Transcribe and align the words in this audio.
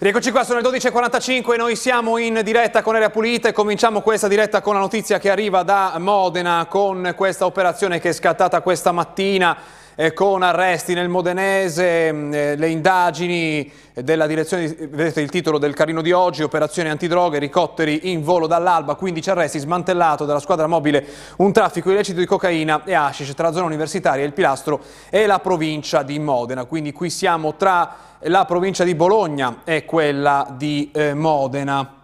Rieccoci 0.00 0.30
qua, 0.30 0.44
sono 0.44 0.60
le 0.60 0.68
12.45, 0.68 1.56
noi 1.56 1.74
siamo 1.74 2.18
in 2.18 2.40
diretta 2.44 2.82
con 2.82 2.94
Area 2.94 3.10
Pulita 3.10 3.48
e 3.48 3.52
cominciamo 3.52 4.00
questa 4.00 4.28
diretta 4.28 4.60
con 4.60 4.74
la 4.74 4.78
notizia 4.78 5.18
che 5.18 5.28
arriva 5.28 5.64
da 5.64 5.96
Modena 5.98 6.66
con 6.70 7.14
questa 7.16 7.46
operazione 7.46 7.98
che 7.98 8.10
è 8.10 8.12
scattata 8.12 8.60
questa 8.60 8.92
mattina 8.92 9.56
eh, 10.00 10.12
con 10.12 10.44
arresti 10.44 10.94
nel 10.94 11.08
Modenese, 11.08 12.12
mm, 12.12 12.32
eh, 12.32 12.54
le 12.54 12.68
indagini 12.68 13.68
della 13.94 14.28
direzione, 14.28 14.68
vedete 14.68 15.20
il 15.20 15.28
titolo 15.28 15.58
del 15.58 15.74
carino 15.74 16.02
di 16.02 16.12
oggi, 16.12 16.44
operazione 16.44 16.88
antidroga, 16.88 17.36
elicotteri 17.36 18.12
in 18.12 18.22
volo 18.22 18.46
dall'alba, 18.46 18.94
15 18.94 19.30
arresti, 19.30 19.58
smantellato 19.58 20.24
dalla 20.24 20.38
squadra 20.38 20.68
mobile 20.68 21.04
un 21.38 21.50
traffico 21.50 21.90
illecito 21.90 22.20
di 22.20 22.26
cocaina 22.26 22.84
e 22.84 22.94
hashish 22.94 23.34
tra 23.34 23.48
la 23.48 23.52
zona 23.52 23.66
universitaria, 23.66 24.24
il 24.24 24.32
Pilastro 24.32 24.80
e 25.10 25.26
la 25.26 25.40
provincia 25.40 26.04
di 26.04 26.20
Modena. 26.20 26.64
Quindi 26.66 26.92
qui 26.92 27.10
siamo 27.10 27.56
tra 27.56 27.96
la 28.20 28.44
provincia 28.44 28.84
di 28.84 28.94
Bologna 28.94 29.62
e 29.64 29.84
quella 29.84 30.46
di 30.56 30.92
eh, 30.92 31.12
Modena. 31.14 31.94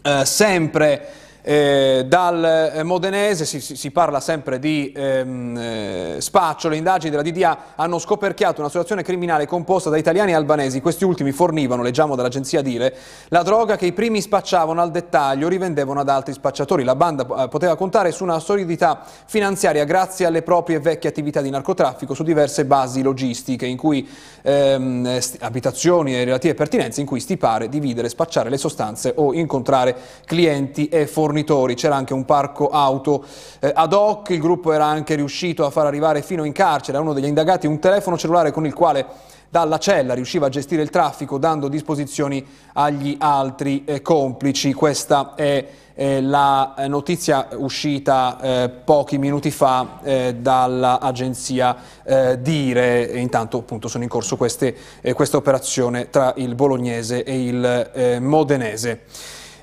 Eh, 0.00 0.24
sempre 0.24 1.08
eh, 1.50 2.04
dal 2.06 2.72
eh, 2.74 2.82
Modenese 2.82 3.46
si, 3.46 3.58
si, 3.58 3.90
parla 3.90 4.20
sempre 4.20 4.58
di 4.58 4.92
ehm, 4.94 5.56
eh, 5.56 6.16
spaccio, 6.18 6.68
le 6.68 6.76
indagini 6.76 7.10
della 7.10 7.22
DDA 7.22 7.58
hanno 7.74 7.98
scoperchiato 7.98 8.60
una 8.60 8.68
situazione 8.68 9.02
criminale 9.02 9.46
composta 9.46 9.88
da 9.88 9.96
italiani 9.96 10.32
e 10.32 10.34
albanesi, 10.34 10.82
questi 10.82 11.04
ultimi 11.04 11.32
fornivano, 11.32 11.82
leggiamo 11.82 12.16
dall'agenzia 12.16 12.60
Dire, 12.60 12.94
la 13.28 13.42
droga 13.42 13.76
che 13.76 13.86
i 13.86 13.94
primi 13.94 14.20
spacciavano 14.20 14.82
al 14.82 14.90
dettaglio, 14.90 15.48
rivendevano 15.48 16.00
ad 16.00 16.10
altri 16.10 16.34
spacciatori. 16.34 16.84
La 16.84 16.96
banda 16.96 17.24
eh, 17.44 17.48
poteva 17.48 17.76
contare 17.76 18.12
su 18.12 18.24
una 18.24 18.40
solidità 18.40 19.00
finanziaria 19.24 19.84
grazie 19.84 20.26
alle 20.26 20.42
proprie 20.42 20.80
vecchie 20.80 21.08
attività 21.08 21.40
di 21.40 21.48
narcotraffico 21.48 22.12
su 22.12 22.24
diverse 22.24 22.66
basi 22.66 23.00
logistiche, 23.00 23.64
in 23.64 23.78
cui 23.78 24.06
ehm, 24.42 25.18
abitazioni 25.40 26.14
e 26.14 26.24
relative 26.24 26.52
pertinenze, 26.52 27.00
in 27.00 27.06
cui 27.06 27.20
stipare, 27.20 27.70
dividere, 27.70 28.10
spacciare 28.10 28.50
le 28.50 28.58
sostanze 28.58 29.14
o 29.16 29.32
incontrare 29.32 29.96
clienti 30.26 30.88
e 30.88 31.06
fornitori 31.06 31.36
fornitori, 31.38 31.74
c'era 31.74 31.96
anche 31.96 32.14
un 32.14 32.24
parco 32.24 32.68
auto 32.68 33.24
eh, 33.60 33.70
ad 33.74 33.92
hoc, 33.92 34.30
il 34.30 34.40
gruppo 34.40 34.72
era 34.72 34.84
anche 34.84 35.14
riuscito 35.14 35.64
a 35.64 35.70
far 35.70 35.86
arrivare 35.86 36.22
fino 36.22 36.44
in 36.44 36.52
carcere 36.52 36.98
a 36.98 37.00
uno 37.00 37.12
degli 37.12 37.26
indagati 37.26 37.66
un 37.66 37.78
telefono 37.78 38.18
cellulare 38.18 38.50
con 38.50 38.66
il 38.66 38.74
quale 38.74 39.06
dalla 39.50 39.78
cella 39.78 40.12
riusciva 40.12 40.46
a 40.46 40.48
gestire 40.50 40.82
il 40.82 40.90
traffico 40.90 41.38
dando 41.38 41.68
disposizioni 41.68 42.44
agli 42.74 43.16
altri 43.18 43.84
eh, 43.84 44.02
complici. 44.02 44.74
Questa 44.74 45.34
è 45.34 45.66
eh, 45.94 46.20
la 46.20 46.74
eh, 46.76 46.86
notizia 46.86 47.48
uscita 47.52 48.38
eh, 48.40 48.68
pochi 48.68 49.16
minuti 49.16 49.50
fa 49.50 50.00
eh, 50.02 50.36
dall'agenzia 50.38 51.76
eh, 52.04 52.40
Dire, 52.40 53.10
e 53.10 53.18
intanto 53.18 53.58
appunto 53.58 53.88
sono 53.88 54.04
in 54.04 54.10
corso 54.10 54.36
queste, 54.36 54.76
questa 55.14 55.38
operazione 55.38 56.10
tra 56.10 56.34
il 56.36 56.54
bolognese 56.54 57.24
e 57.24 57.46
il 57.46 58.18
modenese. 58.20 59.00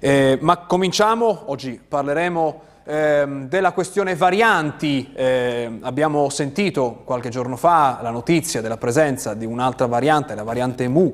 Eh, 0.06 0.38
ma 0.40 0.58
cominciamo, 0.58 1.46
oggi 1.46 1.82
parleremo 1.88 2.62
eh, 2.84 3.26
della 3.48 3.72
questione 3.72 4.14
varianti. 4.16 5.12
Eh, 5.16 5.80
abbiamo 5.82 6.30
sentito 6.30 7.02
qualche 7.04 7.30
giorno 7.30 7.56
fa 7.56 7.98
la 8.04 8.12
notizia 8.12 8.62
della 8.62 8.78
presenza 8.78 9.34
di 9.34 9.48
un'altra 9.48 9.88
variante, 9.88 10.36
la 10.36 10.44
variante 10.44 10.88
Mu 10.88 11.12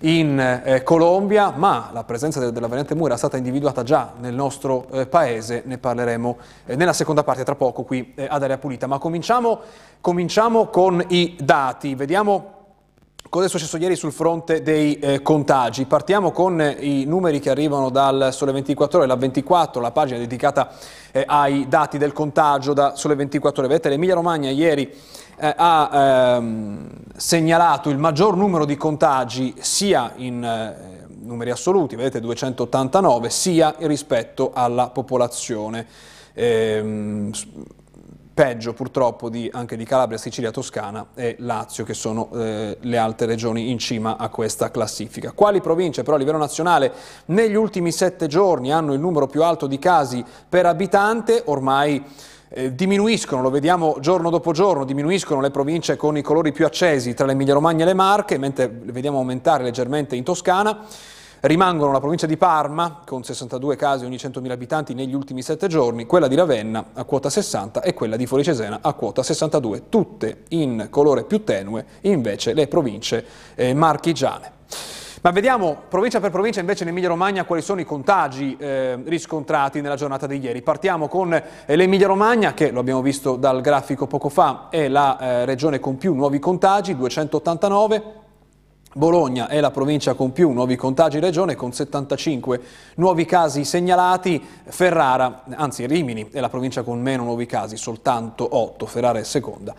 in 0.00 0.38
eh, 0.38 0.82
Colombia, 0.82 1.54
ma 1.56 1.88
la 1.94 2.04
presenza 2.04 2.38
de 2.38 2.52
della 2.52 2.66
variante 2.66 2.94
Mu 2.94 3.06
era 3.06 3.16
stata 3.16 3.38
individuata 3.38 3.82
già 3.82 4.12
nel 4.20 4.34
nostro 4.34 4.86
eh, 4.90 5.06
paese, 5.06 5.62
ne 5.64 5.78
parleremo 5.78 6.36
eh, 6.66 6.76
nella 6.76 6.92
seconda 6.92 7.24
parte 7.24 7.42
tra 7.42 7.54
poco 7.54 7.84
qui 7.84 8.12
eh, 8.16 8.26
ad 8.28 8.42
Area 8.42 8.58
Pulita. 8.58 8.86
Ma 8.86 8.98
cominciamo, 8.98 9.60
cominciamo 10.02 10.66
con 10.66 11.02
i 11.08 11.38
dati, 11.40 11.94
vediamo 11.94 12.55
Cosa 13.28 13.46
è 13.46 13.48
successo 13.48 13.76
ieri 13.78 13.96
sul 13.96 14.12
fronte 14.12 14.62
dei 14.62 14.98
eh, 14.98 15.20
contagi? 15.20 15.84
Partiamo 15.86 16.30
con 16.30 16.60
eh, 16.60 16.76
i 16.78 17.04
numeri 17.06 17.40
che 17.40 17.50
arrivano 17.50 17.90
dal 17.90 18.28
Sole 18.32 18.52
24 18.52 18.98
Ore, 18.98 19.08
la 19.08 19.16
24, 19.16 19.80
la 19.80 19.90
pagina 19.90 20.18
dedicata 20.18 20.70
eh, 21.10 21.24
ai 21.26 21.66
dati 21.66 21.98
del 21.98 22.12
contagio 22.12 22.72
da 22.72 22.94
Sole 22.94 23.16
24 23.16 23.62
Ore. 23.62 23.68
Vedete, 23.68 23.88
l'Emilia 23.88 24.14
Romagna 24.14 24.50
ieri 24.50 24.92
eh, 25.38 25.54
ha 25.56 26.36
ehm, 26.36 26.88
segnalato 27.16 27.90
il 27.90 27.98
maggior 27.98 28.36
numero 28.36 28.64
di 28.64 28.76
contagi 28.76 29.54
sia 29.58 30.12
in 30.16 30.44
eh, 30.44 31.06
numeri 31.22 31.50
assoluti, 31.50 31.96
vedete 31.96 32.20
289, 32.20 33.28
sia 33.30 33.74
rispetto 33.78 34.52
alla 34.54 34.90
popolazione. 34.90 35.86
Ehm, 36.32 37.32
peggio 38.36 38.74
purtroppo 38.74 39.30
di, 39.30 39.48
anche 39.50 39.78
di 39.78 39.86
Calabria, 39.86 40.18
Sicilia, 40.18 40.50
Toscana 40.50 41.06
e 41.14 41.36
Lazio 41.38 41.84
che 41.84 41.94
sono 41.94 42.28
eh, 42.34 42.76
le 42.78 42.98
altre 42.98 43.24
regioni 43.24 43.70
in 43.70 43.78
cima 43.78 44.18
a 44.18 44.28
questa 44.28 44.70
classifica. 44.70 45.32
Quali 45.32 45.62
province 45.62 46.02
però 46.02 46.16
a 46.16 46.18
livello 46.18 46.36
nazionale 46.36 46.92
negli 47.26 47.54
ultimi 47.54 47.90
sette 47.90 48.26
giorni 48.26 48.70
hanno 48.70 48.92
il 48.92 49.00
numero 49.00 49.26
più 49.26 49.42
alto 49.42 49.66
di 49.66 49.78
casi 49.78 50.22
per 50.46 50.66
abitante? 50.66 51.44
Ormai 51.46 52.04
eh, 52.50 52.74
diminuiscono, 52.74 53.40
lo 53.40 53.48
vediamo 53.48 53.96
giorno 54.00 54.28
dopo 54.28 54.52
giorno, 54.52 54.84
diminuiscono 54.84 55.40
le 55.40 55.50
province 55.50 55.96
con 55.96 56.18
i 56.18 56.22
colori 56.22 56.52
più 56.52 56.66
accesi 56.66 57.14
tra 57.14 57.24
l'Emilia 57.24 57.54
Romagna 57.54 57.84
e 57.84 57.86
le 57.86 57.94
Marche, 57.94 58.36
mentre 58.36 58.68
vediamo 58.70 59.16
aumentare 59.16 59.64
leggermente 59.64 60.14
in 60.14 60.24
Toscana. 60.24 60.84
Rimangono 61.46 61.92
la 61.92 62.00
provincia 62.00 62.26
di 62.26 62.36
Parma, 62.36 63.02
con 63.06 63.22
62 63.22 63.76
casi 63.76 64.04
ogni 64.04 64.16
100.000 64.16 64.50
abitanti 64.50 64.94
negli 64.94 65.14
ultimi 65.14 65.42
7 65.42 65.68
giorni, 65.68 66.04
quella 66.04 66.26
di 66.26 66.34
Ravenna 66.34 66.86
a 66.92 67.04
quota 67.04 67.30
60 67.30 67.82
e 67.82 67.94
quella 67.94 68.16
di 68.16 68.26
Fuori 68.26 68.42
Cesena 68.42 68.80
a 68.82 68.92
quota 68.94 69.22
62, 69.22 69.88
tutte 69.88 70.42
in 70.48 70.88
colore 70.90 71.22
più 71.22 71.44
tenue, 71.44 71.86
invece 72.00 72.52
le 72.52 72.66
province 72.66 73.24
eh, 73.54 73.74
marchigiane. 73.74 74.54
Ma 75.22 75.30
vediamo 75.30 75.82
provincia 75.88 76.18
per 76.18 76.32
provincia 76.32 76.58
invece 76.58 76.82
in 76.82 76.88
Emilia 76.88 77.10
Romagna 77.10 77.44
quali 77.44 77.62
sono 77.62 77.80
i 77.80 77.84
contagi 77.84 78.56
eh, 78.58 79.00
riscontrati 79.04 79.80
nella 79.80 79.94
giornata 79.94 80.26
di 80.26 80.40
ieri. 80.40 80.62
Partiamo 80.62 81.06
con 81.06 81.32
eh, 81.32 81.76
l'Emilia 81.76 82.08
Romagna 82.08 82.54
che 82.54 82.72
lo 82.72 82.80
abbiamo 82.80 83.02
visto 83.02 83.36
dal 83.36 83.60
grafico 83.60 84.08
poco 84.08 84.30
fa, 84.30 84.66
è 84.68 84.88
la 84.88 85.16
eh, 85.20 85.44
regione 85.44 85.78
con 85.78 85.96
più 85.96 86.12
nuovi 86.12 86.40
contagi, 86.40 86.96
289, 86.96 88.24
Bologna 88.96 89.48
è 89.48 89.60
la 89.60 89.70
provincia 89.70 90.14
con 90.14 90.32
più 90.32 90.52
nuovi 90.52 90.74
contagi 90.74 91.18
regione 91.18 91.54
con 91.54 91.70
75 91.70 92.60
nuovi 92.94 93.26
casi 93.26 93.62
segnalati, 93.62 94.42
Ferrara, 94.64 95.42
anzi 95.50 95.86
Rimini 95.86 96.30
è 96.30 96.40
la 96.40 96.48
provincia 96.48 96.82
con 96.82 97.02
meno 97.02 97.24
nuovi 97.24 97.44
casi, 97.44 97.76
soltanto 97.76 98.56
8, 98.56 98.86
Ferrara 98.86 99.18
è 99.18 99.24
seconda 99.24 99.74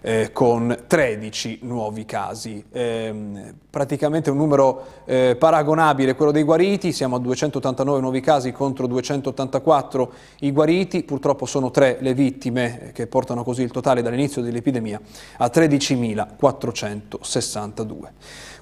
eh, 0.00 0.30
con 0.32 0.84
13 0.86 1.58
nuovi 1.62 2.04
casi. 2.04 2.64
Eh, 2.70 3.54
praticamente 3.68 4.30
un 4.30 4.36
numero 4.36 4.84
eh, 5.04 5.34
paragonabile 5.38 6.12
a 6.12 6.14
quello 6.14 6.30
dei 6.32 6.42
guariti, 6.42 6.92
siamo 6.92 7.16
a 7.16 7.18
289 7.18 8.00
nuovi 8.00 8.20
casi 8.20 8.52
contro 8.52 8.86
284 8.86 10.12
i 10.40 10.52
guariti, 10.52 11.02
purtroppo 11.02 11.46
sono 11.46 11.70
tre 11.70 11.96
le 12.00 12.12
vittime 12.14 12.88
eh, 12.88 12.92
che 12.92 13.06
portano 13.06 13.44
così 13.44 13.62
il 13.62 13.70
totale 13.70 14.02
dall'inizio 14.02 14.42
dell'epidemia 14.42 15.00
a 15.38 15.46
13.462. 15.46 18.08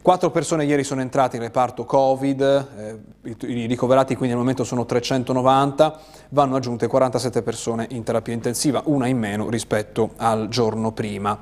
Quattro 0.09 0.31
persone 0.31 0.65
ieri 0.65 0.85
sono 0.85 1.03
entrate 1.03 1.37
in 1.37 1.43
reparto 1.43 1.85
Covid, 1.85 2.41
eh, 2.79 2.99
i 3.47 3.67
ricoverati 3.67 4.17
quindi 4.17 4.33
al 4.33 4.41
momento 4.41 4.65
sono 4.65 4.87
390, 4.87 6.01
vanno 6.31 6.57
aggiunte 6.57 6.87
47 6.87 7.43
persone 7.43 7.87
in 7.91 8.05
terapia 8.05 8.33
intensiva, 8.33 8.81
una 8.87 9.07
in 9.07 9.19
meno 9.19 9.51
rispetto 9.51 10.13
al 10.17 10.49
giorno 10.49 10.93
prima. 10.93 11.39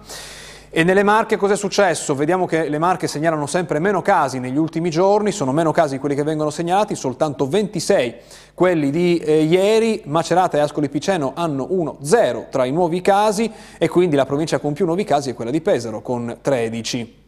E 0.69 0.82
nelle 0.82 1.04
Marche 1.04 1.37
cosa 1.37 1.53
è 1.53 1.56
successo? 1.56 2.16
Vediamo 2.16 2.44
che 2.44 2.69
le 2.69 2.78
Marche 2.78 3.06
segnalano 3.06 3.47
sempre 3.47 3.78
meno 3.78 4.03
casi 4.03 4.41
negli 4.41 4.59
ultimi 4.59 4.91
giorni, 4.91 5.30
sono 5.30 5.53
meno 5.53 5.71
casi 5.71 5.98
quelli 5.98 6.16
che 6.16 6.24
vengono 6.24 6.51
segnalati, 6.51 6.97
soltanto 6.97 7.47
26 7.47 8.15
quelli 8.53 8.91
di 8.91 9.19
eh, 9.19 9.45
ieri, 9.45 10.03
Macerata 10.07 10.57
e 10.57 10.60
Ascoli 10.60 10.89
Piceno 10.89 11.34
hanno 11.36 11.69
1-0 11.71 12.48
tra 12.51 12.65
i 12.65 12.72
nuovi 12.72 13.01
casi 13.01 13.48
e 13.78 13.89
quindi 13.89 14.16
la 14.16 14.27
provincia 14.27 14.59
con 14.59 14.72
più 14.72 14.86
nuovi 14.86 15.04
casi 15.04 15.30
è 15.30 15.34
quella 15.34 15.53
di 15.53 15.60
Pesaro 15.60 16.03
con 16.03 16.39
13. 16.42 17.25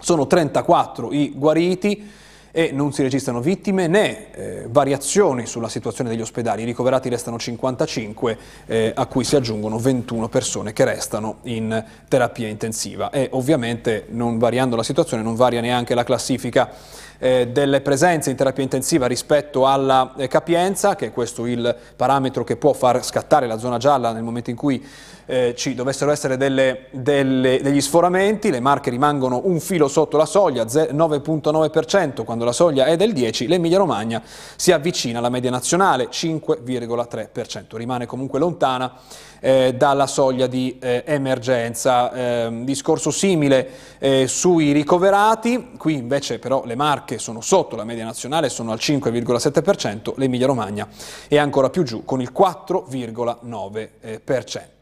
Sono 0.00 0.26
34 0.26 1.12
i 1.12 1.32
guariti, 1.34 2.10
e 2.50 2.70
non 2.72 2.92
si 2.92 3.02
registrano 3.02 3.40
vittime 3.40 3.86
né 3.86 4.32
eh, 4.32 4.66
variazioni 4.68 5.46
sulla 5.46 5.68
situazione 5.68 6.10
degli 6.10 6.20
ospedali. 6.20 6.62
I 6.62 6.64
ricoverati 6.64 7.08
restano 7.08 7.38
55, 7.38 8.38
eh, 8.66 8.92
a 8.94 9.06
cui 9.06 9.24
si 9.24 9.36
aggiungono 9.36 9.78
21 9.78 10.28
persone 10.28 10.72
che 10.72 10.84
restano 10.84 11.36
in 11.42 11.84
terapia 12.08 12.48
intensiva. 12.48 13.10
E 13.10 13.28
ovviamente, 13.32 14.06
non 14.10 14.38
variando 14.38 14.76
la 14.76 14.82
situazione, 14.82 15.22
non 15.22 15.36
varia 15.36 15.60
neanche 15.60 15.94
la 15.94 16.04
classifica 16.04 16.70
eh, 17.18 17.48
delle 17.48 17.80
presenze 17.80 18.30
in 18.30 18.36
terapia 18.36 18.62
intensiva 18.62 19.06
rispetto 19.06 19.66
alla 19.66 20.14
eh, 20.16 20.28
capienza, 20.28 20.94
che 20.96 21.06
è 21.06 21.12
questo 21.12 21.46
il 21.46 21.74
parametro 21.96 22.44
che 22.44 22.56
può 22.56 22.72
far 22.72 23.04
scattare 23.04 23.46
la 23.46 23.58
zona 23.58 23.78
gialla 23.78 24.12
nel 24.12 24.22
momento 24.22 24.50
in 24.50 24.56
cui 24.56 24.84
eh, 25.30 25.54
ci 25.54 25.74
dovessero 25.74 26.10
essere 26.10 26.38
delle, 26.38 26.86
delle, 26.90 27.60
degli 27.62 27.80
sforamenti, 27.82 28.50
le 28.50 28.60
marche 28.60 28.88
rimangono 28.88 29.42
un 29.44 29.60
filo 29.60 29.86
sotto 29.86 30.16
la 30.16 30.24
soglia, 30.24 30.64
9.9%, 30.64 32.24
quando 32.24 32.46
la 32.46 32.52
soglia 32.52 32.86
è 32.86 32.96
del 32.96 33.12
10%, 33.12 33.46
l'Emilia 33.46 33.76
Romagna 33.76 34.22
si 34.56 34.72
avvicina 34.72 35.18
alla 35.18 35.28
media 35.28 35.50
nazionale, 35.50 36.08
5,3%, 36.08 37.76
rimane 37.76 38.06
comunque 38.06 38.38
lontana 38.38 38.94
eh, 39.40 39.74
dalla 39.76 40.06
soglia 40.06 40.46
di 40.46 40.78
eh, 40.80 41.02
emergenza. 41.06 42.12
Eh, 42.12 42.60
discorso 42.62 43.10
simile 43.10 43.68
eh, 43.98 44.26
sui 44.26 44.72
ricoverati, 44.72 45.72
qui 45.76 45.94
invece 45.94 46.38
però 46.38 46.64
le 46.64 46.74
marche 46.74 47.07
sono 47.16 47.40
sotto 47.40 47.76
la 47.76 47.84
media 47.84 48.04
nazionale, 48.04 48.50
sono 48.50 48.72
al 48.72 48.78
5,7%, 48.78 50.12
l'Emilia 50.16 50.46
Romagna 50.46 50.86
è 51.26 51.38
ancora 51.38 51.70
più 51.70 51.84
giù 51.84 52.04
con 52.04 52.20
il 52.20 52.30
4,9%. 52.36 54.76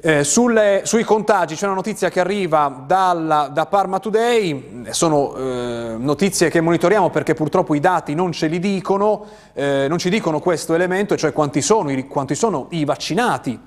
Eh, 0.00 0.22
sulle, 0.22 0.82
sui 0.84 1.02
contagi 1.02 1.56
c'è 1.56 1.64
una 1.64 1.74
notizia 1.74 2.08
che 2.08 2.20
arriva 2.20 2.84
dalla, 2.86 3.50
da 3.52 3.66
Parma 3.66 3.98
Today, 3.98 4.84
sono 4.90 5.34
eh, 5.34 5.96
notizie 5.98 6.50
che 6.50 6.60
monitoriamo 6.60 7.10
perché 7.10 7.34
purtroppo 7.34 7.74
i 7.74 7.80
dati 7.80 8.14
non 8.14 8.30
ce 8.30 8.46
li 8.46 8.60
dicono, 8.60 9.26
eh, 9.54 9.86
non 9.88 9.98
ci 9.98 10.08
dicono 10.08 10.38
questo 10.38 10.74
elemento, 10.74 11.16
cioè 11.16 11.32
quanti 11.32 11.62
sono, 11.62 11.92
quanti 12.06 12.36
sono 12.36 12.68
i 12.70 12.84
vaccinati 12.84 13.58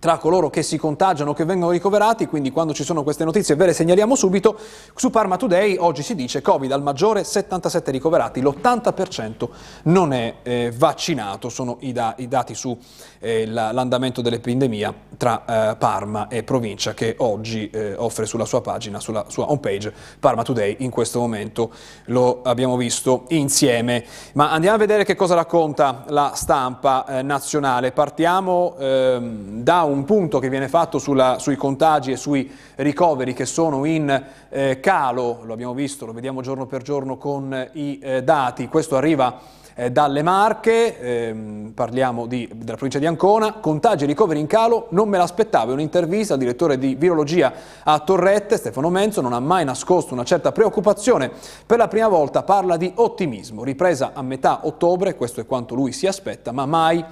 tra 0.00 0.16
coloro 0.16 0.50
che 0.50 0.62
si 0.62 0.78
contagiano 0.78 1.34
che 1.34 1.44
vengono 1.44 1.70
ricoverati, 1.70 2.26
quindi 2.26 2.50
quando 2.50 2.72
ci 2.72 2.82
sono 2.84 3.02
queste 3.04 3.24
notizie 3.24 3.54
ve 3.54 3.66
le 3.66 3.72
segnaliamo 3.74 4.16
subito. 4.16 4.58
Su 4.96 5.10
Parma 5.10 5.36
Today 5.36 5.76
oggi 5.78 6.02
si 6.02 6.14
dice 6.16 6.40
Covid 6.40 6.72
al 6.72 6.82
maggiore 6.82 7.22
77 7.22 7.90
ricoverati, 7.92 8.40
l'80% 8.40 9.48
non 9.84 10.12
è 10.12 10.36
eh, 10.42 10.72
vaccinato, 10.74 11.50
sono 11.50 11.76
i, 11.80 11.92
da, 11.92 12.14
i 12.16 12.26
dati 12.26 12.54
sull'andamento 12.54 13.09
eh, 13.20 13.46
dell'epidemia 13.46 14.94
tra 15.16 15.44
eh, 15.72 15.76
Parma 15.76 16.28
e 16.28 16.42
provincia 16.42 16.94
che 16.94 17.14
oggi 17.18 17.68
eh, 17.70 17.94
offre 17.94 18.24
sulla 18.24 18.46
sua 18.46 18.62
pagina, 18.62 18.98
sulla 18.98 19.26
sua 19.28 19.50
homepage 19.50 19.92
Parma 20.18 20.42
Today, 20.42 20.76
in 20.78 20.90
questo 20.90 21.20
momento 21.20 21.70
lo 22.06 22.40
abbiamo 22.42 22.76
visto 22.76 23.26
insieme. 23.28 24.04
Ma 24.32 24.50
andiamo 24.50 24.76
a 24.76 24.78
vedere 24.78 25.04
che 25.04 25.14
cosa 25.14 25.34
racconta 25.34 26.04
la 26.08 26.32
stampa 26.34 27.04
eh, 27.06 27.22
nazionale. 27.22 27.92
Partiamo 27.92 28.76
ehm, 28.78 29.62
da 29.62 29.82
un 29.82 30.04
punto 30.04 30.38
che 30.38 30.48
viene 30.48 30.68
fatto 30.68 30.98
sulla, 30.98 31.38
sui 31.38 31.56
contagi 31.56 32.12
e 32.12 32.16
sui 32.16 32.50
ricoveri 32.76 33.34
che 33.34 33.44
sono 33.44 33.84
in 33.84 34.24
eh, 34.48 34.80
calo, 34.80 35.40
lo 35.44 35.52
abbiamo 35.52 35.74
visto, 35.74 36.06
lo 36.06 36.12
vediamo 36.12 36.40
giorno 36.40 36.66
per 36.66 36.80
giorno 36.80 37.18
con 37.18 37.68
i 37.74 37.98
eh, 38.02 38.22
dati, 38.22 38.68
questo 38.68 38.96
arriva 38.96 39.58
eh, 39.74 39.90
dalle 39.90 40.22
Marche, 40.22 41.00
ehm, 41.00 41.72
parliamo 41.74 42.26
di, 42.26 42.48
della 42.52 42.74
provincia 42.74 42.98
di 42.98 43.06
Ancona, 43.06 43.54
contagi 43.54 44.04
e 44.04 44.06
ricoveri 44.06 44.40
in 44.40 44.46
calo, 44.46 44.86
non 44.90 45.08
me 45.08 45.18
l'aspettavo, 45.18 45.70
è 45.70 45.74
un'intervista 45.74 46.34
al 46.34 46.38
direttore 46.38 46.78
di 46.78 46.94
virologia 46.94 47.52
a 47.82 47.98
Torrette, 48.00 48.56
Stefano 48.56 48.90
Menzo, 48.90 49.20
non 49.20 49.32
ha 49.32 49.40
mai 49.40 49.64
nascosto 49.64 50.14
una 50.14 50.24
certa 50.24 50.52
preoccupazione, 50.52 51.30
per 51.64 51.78
la 51.78 51.88
prima 51.88 52.08
volta 52.08 52.42
parla 52.42 52.76
di 52.76 52.92
ottimismo, 52.94 53.64
ripresa 53.64 54.12
a 54.14 54.22
metà 54.22 54.66
ottobre, 54.66 55.14
questo 55.14 55.40
è 55.40 55.46
quanto 55.46 55.74
lui 55.74 55.92
si 55.92 56.06
aspetta, 56.06 56.52
ma 56.52 56.66
mai 56.66 57.04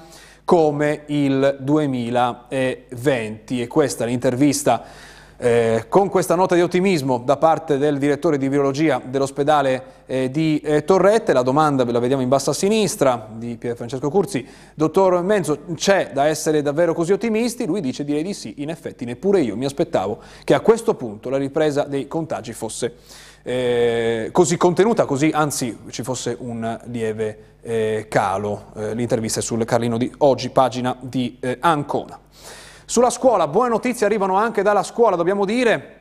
come 0.48 1.02
il 1.08 1.58
2020 1.60 3.60
e 3.60 3.66
questa 3.66 4.04
è 4.04 4.06
l'intervista 4.06 4.82
eh, 5.40 5.86
con 5.88 6.08
questa 6.08 6.34
nota 6.34 6.56
di 6.56 6.62
ottimismo 6.62 7.18
da 7.18 7.36
parte 7.36 7.78
del 7.78 7.98
direttore 7.98 8.38
di 8.38 8.48
virologia 8.48 9.00
dell'ospedale 9.04 9.82
eh, 10.06 10.30
di 10.30 10.58
eh, 10.58 10.84
Torrette, 10.84 11.32
la 11.32 11.42
domanda 11.42 11.84
ve 11.84 11.92
la 11.92 12.00
vediamo 12.00 12.22
in 12.22 12.28
basso 12.28 12.50
a 12.50 12.54
sinistra 12.54 13.28
di 13.32 13.56
Pier 13.56 13.76
Francesco 13.76 14.10
Curzi, 14.10 14.44
dottor 14.74 15.22
Menzo 15.22 15.60
c'è 15.74 16.10
da 16.12 16.26
essere 16.26 16.60
davvero 16.60 16.92
così 16.92 17.12
ottimisti? 17.12 17.66
Lui 17.66 17.80
dice 17.80 18.04
direi 18.04 18.24
di 18.24 18.34
sì, 18.34 18.54
in 18.58 18.68
effetti 18.68 19.04
neppure 19.04 19.40
io 19.40 19.56
mi 19.56 19.64
aspettavo 19.64 20.18
che 20.42 20.54
a 20.54 20.60
questo 20.60 20.94
punto 20.94 21.30
la 21.30 21.38
ripresa 21.38 21.84
dei 21.84 22.08
contagi 22.08 22.52
fosse 22.52 22.94
eh, 23.44 24.30
così 24.32 24.56
contenuta, 24.56 25.04
così 25.04 25.30
anzi 25.32 25.78
ci 25.90 26.02
fosse 26.02 26.36
un 26.38 26.80
lieve 26.86 27.38
eh, 27.62 28.06
calo. 28.08 28.72
Eh, 28.74 28.94
l'intervista 28.94 29.38
è 29.38 29.42
sul 29.42 29.64
Carlino 29.64 29.96
di 29.96 30.12
oggi, 30.18 30.50
pagina 30.50 30.96
di 31.00 31.38
Ancona. 31.60 32.18
Sulla 32.90 33.10
scuola, 33.10 33.48
buone 33.48 33.68
notizie 33.68 34.06
arrivano 34.06 34.38
anche 34.38 34.62
dalla 34.62 34.82
scuola, 34.82 35.14
dobbiamo 35.14 35.44
dire. 35.44 35.96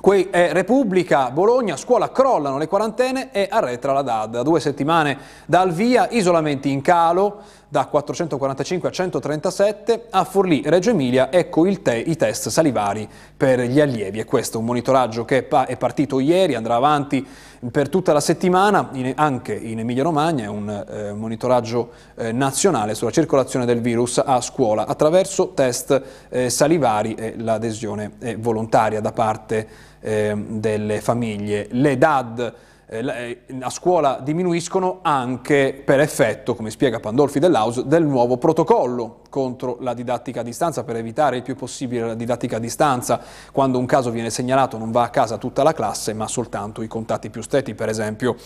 Qui 0.00 0.30
è 0.32 0.52
Repubblica, 0.52 1.30
Bologna, 1.30 1.76
scuola 1.76 2.10
crollano 2.10 2.58
le 2.58 2.66
quarantene 2.66 3.30
e 3.30 3.46
arretra 3.48 3.92
la 3.92 4.02
DAD. 4.02 4.30
Da 4.30 4.42
due 4.42 4.58
settimane 4.58 5.16
dal 5.46 5.70
via, 5.70 6.08
isolamenti 6.10 6.72
in 6.72 6.82
calo, 6.82 7.42
da 7.70 7.84
445 7.86 8.88
a 8.88 8.92
137, 8.92 10.06
a 10.10 10.24
Forlì, 10.24 10.62
Reggio 10.64 10.90
Emilia, 10.90 11.30
ecco 11.30 11.66
te 11.82 11.96
i 11.96 12.16
test 12.16 12.48
salivari 12.48 13.06
per 13.36 13.60
gli 13.60 13.78
allievi. 13.78 14.18
E 14.18 14.24
questo 14.24 14.56
è 14.56 14.60
un 14.60 14.66
monitoraggio 14.66 15.24
che 15.26 15.46
è 15.46 15.76
partito 15.76 16.18
ieri, 16.18 16.54
andrà 16.54 16.76
avanti 16.76 17.26
per 17.70 17.88
tutta 17.88 18.12
la 18.12 18.20
settimana, 18.20 18.88
in, 18.92 19.12
anche 19.16 19.54
in 19.54 19.80
Emilia 19.80 20.02
Romagna, 20.02 20.44
è 20.44 20.48
un 20.48 20.68
eh, 20.68 21.12
monitoraggio 21.12 21.90
eh, 22.14 22.32
nazionale 22.32 22.94
sulla 22.94 23.10
circolazione 23.10 23.66
del 23.66 23.80
virus 23.80 24.22
a 24.24 24.40
scuola 24.40 24.86
attraverso 24.86 25.52
test 25.52 26.02
eh, 26.30 26.48
salivari 26.48 27.14
e 27.14 27.34
l'adesione 27.36 28.12
volontaria 28.38 29.00
da 29.00 29.12
parte 29.12 29.68
ehm, 30.00 30.60
delle 30.60 31.00
famiglie. 31.00 31.66
Le 31.70 31.98
DAD 31.98 32.38
eh, 32.40 32.52
eh, 32.52 32.66
a 32.90 33.68
scuola 33.68 34.18
diminuiscono 34.22 35.00
anche 35.02 35.82
per 35.84 36.00
effetto, 36.00 36.54
come 36.54 36.70
spiega 36.70 37.00
Pandolfi 37.00 37.38
dell'Aus, 37.38 37.82
del 37.82 38.02
nuovo 38.04 38.38
protocollo 38.38 39.20
contro 39.28 39.76
la 39.80 39.92
didattica 39.92 40.40
a 40.40 40.42
distanza 40.42 40.84
per 40.84 40.96
evitare 40.96 41.36
il 41.36 41.42
più 41.42 41.54
possibile 41.54 42.06
la 42.06 42.14
didattica 42.14 42.56
a 42.56 42.58
distanza. 42.58 43.20
Quando 43.52 43.78
un 43.78 43.84
caso 43.84 44.10
viene 44.10 44.30
segnalato 44.30 44.78
non 44.78 44.90
va 44.90 45.02
a 45.02 45.10
casa 45.10 45.36
tutta 45.36 45.62
la 45.62 45.74
classe 45.74 46.14
ma 46.14 46.26
soltanto 46.26 46.80
i 46.80 46.88
contatti 46.88 47.28
più 47.28 47.42
stretti, 47.42 47.74
per 47.74 47.90
esempio 47.90 48.36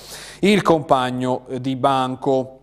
il 0.40 0.60
compagno 0.62 1.42
di 1.60 1.76
banco. 1.76 2.58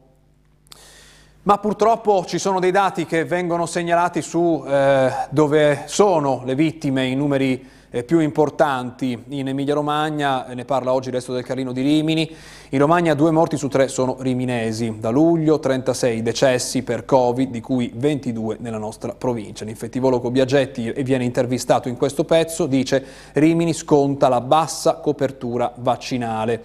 Ma 1.44 1.58
purtroppo 1.60 2.26
ci 2.26 2.40
sono 2.40 2.60
dei 2.60 2.72
dati 2.72 3.06
che 3.06 3.24
vengono 3.24 3.66
segnalati 3.66 4.22
su 4.22 4.62
eh, 4.68 5.10
dove 5.30 5.84
sono 5.86 6.42
le 6.44 6.56
vittime, 6.56 7.06
i 7.08 7.16
numeri 7.16 7.54
eh, 7.54 7.79
più 8.06 8.20
importanti 8.20 9.24
in 9.30 9.48
Emilia-Romagna, 9.48 10.46
ne 10.54 10.64
parla 10.64 10.94
oggi 10.94 11.08
il 11.08 11.16
resto 11.16 11.34
del 11.34 11.44
Carlino 11.44 11.72
di 11.72 11.82
Rimini. 11.82 12.30
In 12.70 12.80
Romagna 12.80 13.16
due 13.16 13.32
morti 13.32 13.58
su 13.58 13.68
tre 13.68 13.88
sono 13.88 14.18
riminesi. 14.20 14.98
Da 15.00 15.10
luglio 15.10 15.60
36 15.60 16.22
decessi 16.22 16.84
per 16.84 17.06
Covid, 17.06 17.50
di 17.50 17.62
cui 17.62 17.92
22 17.96 18.58
nella 18.60 18.78
nostra 18.78 19.14
provincia. 19.14 19.66
L'infettivologo 19.66 20.30
Biagetti 20.30 20.92
viene 21.04 21.24
intervistato 21.24 21.90
in 21.90 21.98
questo 21.98 22.26
pezzo, 22.26 22.68
dice 22.68 23.04
Rimini 23.34 23.74
sconta 23.74 24.30
la 24.30 24.42
bassa 24.42 24.96
copertura 24.96 25.74
vaccinale. 25.78 26.64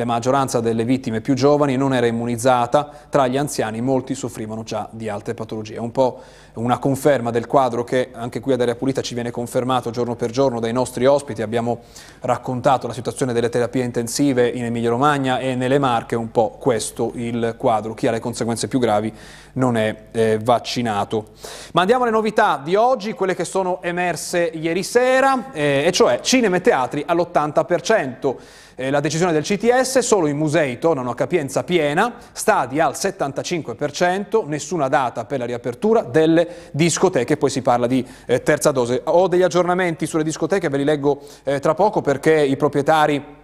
La 0.00 0.06
maggioranza 0.06 0.60
delle 0.60 0.86
vittime 0.86 1.20
più 1.20 1.34
giovani 1.34 1.76
non 1.76 1.92
era 1.92 2.06
immunizzata, 2.06 2.88
tra 3.10 3.26
gli 3.26 3.36
anziani 3.36 3.82
molti 3.82 4.14
soffrivano 4.14 4.62
già 4.62 4.88
di 4.90 5.10
altre 5.10 5.34
patologie. 5.34 5.74
È 5.74 5.78
un 5.78 5.90
po' 5.92 6.20
una 6.54 6.78
conferma 6.78 7.30
del 7.30 7.46
quadro 7.46 7.84
che 7.84 8.08
anche 8.10 8.40
qui 8.40 8.54
ad 8.54 8.62
Area 8.62 8.76
Pulita 8.76 9.02
ci 9.02 9.12
viene 9.12 9.30
confermato 9.30 9.90
giorno 9.90 10.16
per 10.16 10.30
giorno 10.30 10.58
dai 10.58 10.72
nostri 10.72 11.04
ospiti. 11.04 11.42
Abbiamo 11.42 11.80
raccontato 12.20 12.86
la 12.86 12.94
situazione 12.94 13.34
delle 13.34 13.50
terapie 13.50 13.84
intensive 13.84 14.48
in 14.48 14.64
Emilia 14.64 14.88
Romagna 14.88 15.38
e 15.38 15.54
nelle 15.54 15.78
Marche, 15.78 16.16
un 16.16 16.30
po' 16.30 16.56
questo 16.58 17.12
il 17.16 17.56
quadro. 17.58 17.92
Chi 17.92 18.06
ha 18.06 18.10
le 18.10 18.20
conseguenze 18.20 18.68
più 18.68 18.78
gravi 18.78 19.12
non 19.52 19.76
è 19.76 20.04
eh, 20.12 20.38
vaccinato. 20.42 21.32
Ma 21.72 21.82
andiamo 21.82 22.04
alle 22.04 22.12
novità 22.12 22.58
di 22.64 22.74
oggi, 22.74 23.12
quelle 23.12 23.34
che 23.34 23.44
sono 23.44 23.82
emerse 23.82 24.50
ieri 24.54 24.82
sera, 24.82 25.52
eh, 25.52 25.84
e 25.84 25.92
cioè 25.92 26.20
cinema 26.20 26.56
e 26.56 26.62
teatri 26.62 27.04
all'80% 27.06 28.36
eh, 28.80 28.88
la 28.88 29.00
decisione 29.00 29.32
del 29.32 29.42
CTS, 29.42 29.98
solo 29.98 30.26
i 30.26 30.32
musei 30.32 30.78
tornano 30.78 31.10
a 31.10 31.14
capienza 31.14 31.64
piena, 31.64 32.14
stadi 32.32 32.80
al 32.80 32.92
75%, 32.92 34.46
nessuna 34.46 34.88
data 34.88 35.26
per 35.26 35.38
la 35.38 35.44
riapertura 35.44 36.00
delle 36.00 36.70
discoteche, 36.72 37.36
poi 37.36 37.50
si 37.50 37.60
parla 37.60 37.86
di 37.86 38.02
eh, 38.24 38.42
terza 38.42 38.70
dose. 38.70 39.02
Ho 39.04 39.28
degli 39.28 39.42
aggiornamenti 39.42 40.06
sulle 40.06 40.24
discoteche, 40.24 40.70
ve 40.70 40.78
li 40.78 40.84
leggo 40.84 41.20
eh, 41.44 41.60
tra 41.60 41.74
poco 41.74 42.00
perché 42.00 42.40
i 42.40 42.56
proprietari 42.56 43.39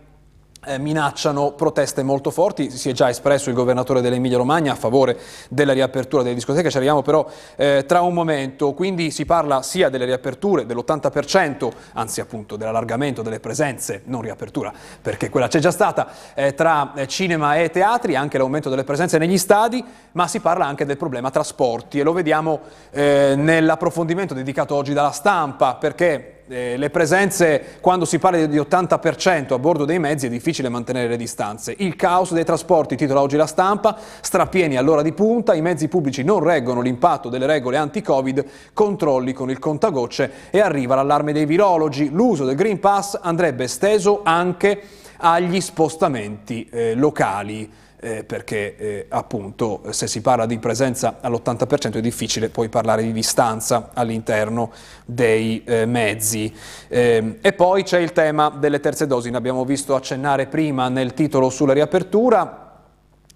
minacciano 0.78 1.52
proteste 1.52 2.02
molto 2.02 2.30
forti, 2.30 2.70
si 2.70 2.88
è 2.90 2.92
già 2.92 3.08
espresso 3.08 3.48
il 3.48 3.54
governatore 3.54 4.00
dell'Emilia 4.00 4.36
Romagna 4.36 4.72
a 4.72 4.76
favore 4.76 5.16
della 5.48 5.72
riapertura 5.72 6.22
delle 6.22 6.34
discoteche, 6.34 6.70
ci 6.70 6.76
arriviamo 6.76 7.02
però 7.02 7.26
eh, 7.56 7.84
tra 7.86 8.00
un 8.02 8.14
momento, 8.14 8.72
quindi 8.72 9.10
si 9.10 9.24
parla 9.24 9.62
sia 9.62 9.88
delle 9.88 10.04
riaperture 10.04 10.66
dell'80%, 10.66 11.70
anzi 11.94 12.20
appunto 12.20 12.56
dell'allargamento 12.56 13.22
delle 13.22 13.40
presenze, 13.40 14.02
non 14.04 14.22
riapertura 14.22 14.72
perché 15.00 15.30
quella 15.30 15.48
c'è 15.48 15.58
già 15.58 15.70
stata, 15.70 16.08
eh, 16.34 16.54
tra 16.54 16.92
eh, 16.94 17.06
cinema 17.06 17.56
e 17.56 17.70
teatri, 17.70 18.16
anche 18.16 18.38
l'aumento 18.38 18.68
delle 18.68 18.84
presenze 18.84 19.18
negli 19.18 19.38
stadi, 19.38 19.84
ma 20.12 20.26
si 20.26 20.40
parla 20.40 20.66
anche 20.66 20.84
del 20.84 20.96
problema 20.96 21.30
trasporti. 21.30 21.98
E 21.98 22.02
lo 22.02 22.12
vediamo 22.12 22.60
eh, 22.90 23.34
nell'approfondimento 23.36 24.34
dedicato 24.34 24.74
oggi 24.74 24.92
dalla 24.92 25.12
stampa 25.12 25.74
perché 25.74 26.35
eh, 26.48 26.76
le 26.76 26.90
presenze, 26.90 27.78
quando 27.80 28.04
si 28.04 28.18
parla 28.18 28.46
di 28.46 28.58
80% 28.58 29.54
a 29.54 29.58
bordo 29.58 29.84
dei 29.84 29.98
mezzi, 29.98 30.26
è 30.26 30.30
difficile 30.30 30.68
mantenere 30.68 31.08
le 31.08 31.16
distanze. 31.16 31.74
Il 31.78 31.96
caos 31.96 32.32
dei 32.32 32.44
trasporti, 32.44 32.96
titola 32.96 33.20
oggi 33.20 33.36
la 33.36 33.46
stampa, 33.46 33.96
strapieni 34.20 34.76
all'ora 34.76 35.02
di 35.02 35.12
punta, 35.12 35.54
i 35.54 35.60
mezzi 35.60 35.88
pubblici 35.88 36.22
non 36.22 36.42
reggono 36.42 36.80
l'impatto 36.80 37.28
delle 37.28 37.46
regole 37.46 37.76
anti-Covid, 37.76 38.44
controlli 38.72 39.32
con 39.32 39.50
il 39.50 39.58
contagocce 39.58 40.30
e 40.50 40.60
arriva 40.60 40.94
l'allarme 40.94 41.32
dei 41.32 41.46
virologi. 41.46 42.10
L'uso 42.10 42.44
del 42.44 42.54
Green 42.54 42.78
Pass 42.78 43.18
andrebbe 43.20 43.64
esteso 43.64 44.20
anche 44.22 44.80
agli 45.18 45.60
spostamenti 45.60 46.68
eh, 46.70 46.94
locali. 46.94 47.84
Eh, 48.00 48.24
perché 48.24 48.76
eh, 48.76 49.06
appunto 49.08 49.82
se 49.90 50.06
si 50.06 50.20
parla 50.20 50.46
di 50.46 50.58
presenza 50.58 51.18
all'80% 51.20 51.94
è 51.94 52.00
difficile 52.00 52.48
poi 52.48 52.68
parlare 52.68 53.02
di 53.02 53.12
distanza 53.12 53.90
all'interno 53.94 54.72
dei 55.04 55.62
eh, 55.64 55.86
mezzi. 55.86 56.52
Ehm, 56.88 57.36
e 57.40 57.52
poi 57.52 57.82
c'è 57.82 57.98
il 57.98 58.12
tema 58.12 58.50
delle 58.50 58.80
terze 58.80 59.06
dosi, 59.06 59.30
ne 59.30 59.36
abbiamo 59.36 59.64
visto 59.64 59.94
accennare 59.94 60.46
prima 60.46 60.88
nel 60.88 61.14
titolo 61.14 61.50
sulla 61.50 61.72
riapertura, 61.72 62.65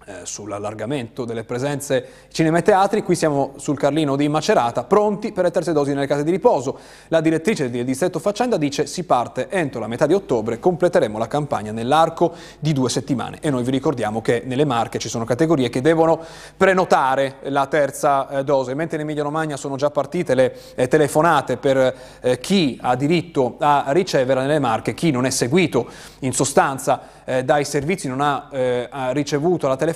eh, 0.05 0.21
sull'allargamento 0.23 1.25
delle 1.25 1.43
presenze 1.43 2.05
cinema 2.31 2.57
e 2.57 2.61
teatri, 2.63 3.03
qui 3.03 3.13
siamo 3.13 3.53
sul 3.57 3.77
Carlino 3.77 4.15
di 4.15 4.27
Macerata, 4.27 4.83
pronti 4.83 5.31
per 5.31 5.43
le 5.43 5.51
terze 5.51 5.73
dosi 5.73 5.93
nelle 5.93 6.07
case 6.07 6.23
di 6.23 6.31
riposo. 6.31 6.79
La 7.09 7.21
direttrice 7.21 7.69
del 7.69 7.85
distretto 7.85 8.17
Faccenda 8.17 8.57
dice 8.57 8.87
si 8.87 9.03
parte 9.03 9.47
entro 9.49 9.79
la 9.79 9.87
metà 9.87 10.07
di 10.07 10.15
ottobre, 10.15 10.57
completeremo 10.57 11.19
la 11.19 11.27
campagna 11.27 11.71
nell'arco 11.71 12.33
di 12.59 12.73
due 12.73 12.89
settimane 12.89 13.37
e 13.41 13.51
noi 13.51 13.63
vi 13.63 13.69
ricordiamo 13.69 14.21
che 14.21 14.41
nelle 14.43 14.65
Marche 14.65 14.97
ci 14.97 15.07
sono 15.07 15.23
categorie 15.23 15.69
che 15.69 15.81
devono 15.81 16.19
prenotare 16.57 17.35
la 17.43 17.67
terza 17.67 18.27
eh, 18.27 18.43
dose, 18.43 18.73
mentre 18.73 18.95
in 18.95 19.03
Emilia 19.03 19.21
Romagna 19.21 19.55
sono 19.55 19.75
già 19.75 19.91
partite 19.91 20.33
le 20.33 20.55
eh, 20.73 20.87
telefonate 20.87 21.57
per 21.57 21.95
eh, 22.21 22.39
chi 22.39 22.79
ha 22.81 22.95
diritto 22.95 23.57
a 23.59 23.85
ricevere 23.89 24.41
nelle 24.41 24.59
Marche, 24.59 24.95
chi 24.95 25.11
non 25.11 25.25
è 25.25 25.29
seguito 25.29 25.87
in 26.19 26.33
sostanza 26.33 27.01
eh, 27.23 27.43
dai 27.43 27.65
servizi 27.65 28.07
non 28.07 28.21
ha, 28.21 28.47
eh, 28.51 28.89
ricevuto 29.11 29.67
la 29.67 29.75
telefonata 29.75 29.89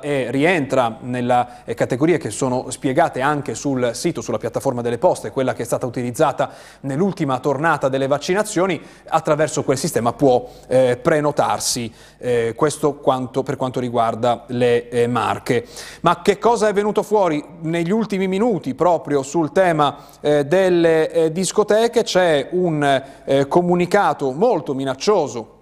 e 0.00 0.30
rientra 0.30 0.98
nelle 1.00 1.46
eh, 1.64 1.74
categorie 1.74 2.18
che 2.18 2.30
sono 2.30 2.70
spiegate 2.70 3.20
anche 3.20 3.54
sul 3.54 3.90
sito, 3.94 4.20
sulla 4.20 4.38
piattaforma 4.38 4.82
delle 4.82 4.98
poste, 4.98 5.30
quella 5.30 5.54
che 5.54 5.62
è 5.62 5.64
stata 5.64 5.86
utilizzata 5.86 6.50
nell'ultima 6.80 7.38
tornata 7.38 7.88
delle 7.88 8.06
vaccinazioni, 8.06 8.80
attraverso 9.08 9.64
quel 9.64 9.78
sistema 9.78 10.12
può 10.12 10.48
eh, 10.66 10.98
prenotarsi, 11.00 11.92
eh, 12.18 12.54
questo 12.56 12.94
quanto, 12.94 13.42
per 13.42 13.56
quanto 13.56 13.80
riguarda 13.80 14.44
le 14.48 14.88
eh, 14.88 15.06
marche. 15.06 15.66
Ma 16.00 16.22
che 16.22 16.38
cosa 16.38 16.68
è 16.68 16.72
venuto 16.72 17.02
fuori 17.02 17.44
negli 17.60 17.90
ultimi 17.90 18.28
minuti 18.28 18.74
proprio 18.74 19.22
sul 19.22 19.52
tema 19.52 19.96
delle 20.20 21.30
discoteche? 21.32 22.02
C'è 22.02 22.48
un 22.52 23.02
comunicato 23.48 24.32
molto 24.32 24.74
minaccioso 24.74 25.56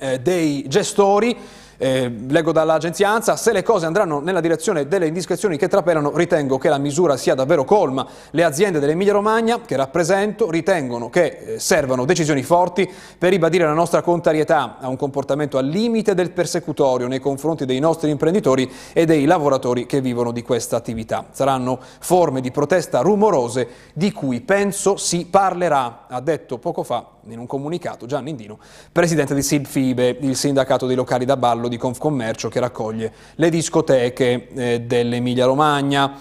eh, 0.00 0.18
dei 0.20 0.64
gestori 0.66 1.36
eh, 1.82 2.12
leggo 2.28 2.52
dall'agenzia 2.52 3.08
ANSA, 3.08 3.36
se 3.36 3.52
le 3.52 3.62
cose 3.62 3.86
andranno 3.86 4.20
nella 4.20 4.42
direzione 4.42 4.86
delle 4.86 5.06
indiscrezioni 5.06 5.56
che 5.56 5.66
trapelano, 5.66 6.14
ritengo 6.14 6.58
che 6.58 6.68
la 6.68 6.76
misura 6.76 7.16
sia 7.16 7.34
davvero 7.34 7.64
colma. 7.64 8.06
Le 8.32 8.44
aziende 8.44 8.80
dell'Emilia 8.80 9.14
Romagna, 9.14 9.62
che 9.62 9.76
rappresento, 9.76 10.50
ritengono 10.50 11.08
che 11.08 11.24
eh, 11.24 11.58
servano 11.58 12.04
decisioni 12.04 12.42
forti 12.42 12.86
per 13.16 13.30
ribadire 13.30 13.64
la 13.64 13.72
nostra 13.72 14.02
contrarietà 14.02 14.76
a 14.78 14.88
un 14.88 14.96
comportamento 14.96 15.56
al 15.56 15.68
limite 15.68 16.12
del 16.12 16.32
persecutorio 16.32 17.08
nei 17.08 17.18
confronti 17.18 17.64
dei 17.64 17.78
nostri 17.78 18.10
imprenditori 18.10 18.70
e 18.92 19.06
dei 19.06 19.24
lavoratori 19.24 19.86
che 19.86 20.02
vivono 20.02 20.32
di 20.32 20.42
questa 20.42 20.76
attività. 20.76 21.28
Saranno 21.30 21.80
forme 21.98 22.42
di 22.42 22.50
protesta 22.50 23.00
rumorose 23.00 23.66
di 23.94 24.12
cui 24.12 24.42
penso 24.42 24.98
si 24.98 25.24
parlerà, 25.24 26.04
ha 26.08 26.20
detto 26.20 26.58
poco 26.58 26.82
fa 26.82 27.06
in 27.28 27.38
un 27.38 27.46
comunicato 27.46 28.06
Gianni 28.06 28.30
Indino, 28.30 28.58
presidente 28.92 29.34
di 29.34 29.42
SILFIBE, 29.42 30.18
il 30.20 30.36
sindacato 30.36 30.86
dei 30.86 30.96
locali 30.96 31.24
da 31.24 31.36
ballo 31.36 31.68
di 31.68 31.76
Confcommercio 31.76 32.48
che 32.48 32.60
raccoglie 32.60 33.12
le 33.36 33.50
discoteche 33.50 34.48
eh, 34.54 34.80
dell'Emilia 34.80 35.44
Romagna 35.46 36.18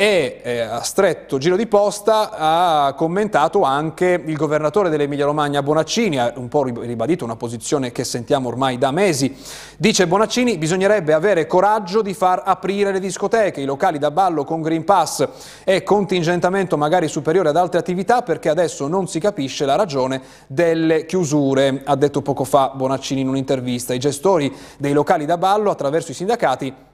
e 0.00 0.40
eh, 0.42 0.60
a 0.60 0.80
stretto 0.80 1.36
giro 1.36 1.56
di 1.56 1.66
posta 1.66 2.30
ha 2.30 2.94
commentato 2.94 3.64
anche 3.64 4.22
il 4.24 4.34
governatore 4.34 4.88
dell'Emilia 4.88 5.26
Romagna 5.26 5.62
Bonaccini, 5.62 6.18
ha 6.18 6.32
un 6.36 6.48
po' 6.48 6.62
ribadito 6.62 7.22
una 7.22 7.36
posizione 7.36 7.92
che 7.92 8.02
sentiamo 8.04 8.48
ormai 8.48 8.78
da 8.78 8.92
mesi. 8.92 9.36
Dice 9.76 10.06
Bonaccini 10.06 10.56
bisognerebbe 10.56 11.12
avere 11.12 11.46
coraggio 11.46 12.00
di 12.00 12.14
far 12.14 12.40
aprire 12.46 12.92
le 12.92 12.98
discoteche, 12.98 13.60
i 13.60 13.66
locali 13.66 13.98
da 13.98 14.10
ballo 14.10 14.44
con 14.44 14.62
Green 14.62 14.84
Pass 14.84 15.28
e 15.64 15.82
contingentamento 15.82 16.78
magari 16.78 17.06
superiore 17.06 17.50
ad 17.50 17.56
altre 17.58 17.78
attività 17.78 18.22
perché 18.22 18.48
adesso 18.48 18.88
non 18.88 19.06
si 19.06 19.20
capisce 19.20 19.66
la 19.66 19.76
ragione 19.76 20.22
delle 20.46 21.04
chiusure, 21.04 21.82
ha 21.84 21.94
detto 21.94 22.22
poco 22.22 22.44
fa 22.44 22.72
Bonaccini 22.74 23.20
in 23.20 23.28
un'intervista. 23.28 23.92
I 23.92 23.98
gestori 23.98 24.50
dei 24.78 24.94
locali 24.94 25.26
da 25.26 25.36
ballo 25.36 25.70
attraverso 25.70 26.12
i 26.12 26.14
sindacati 26.14 26.88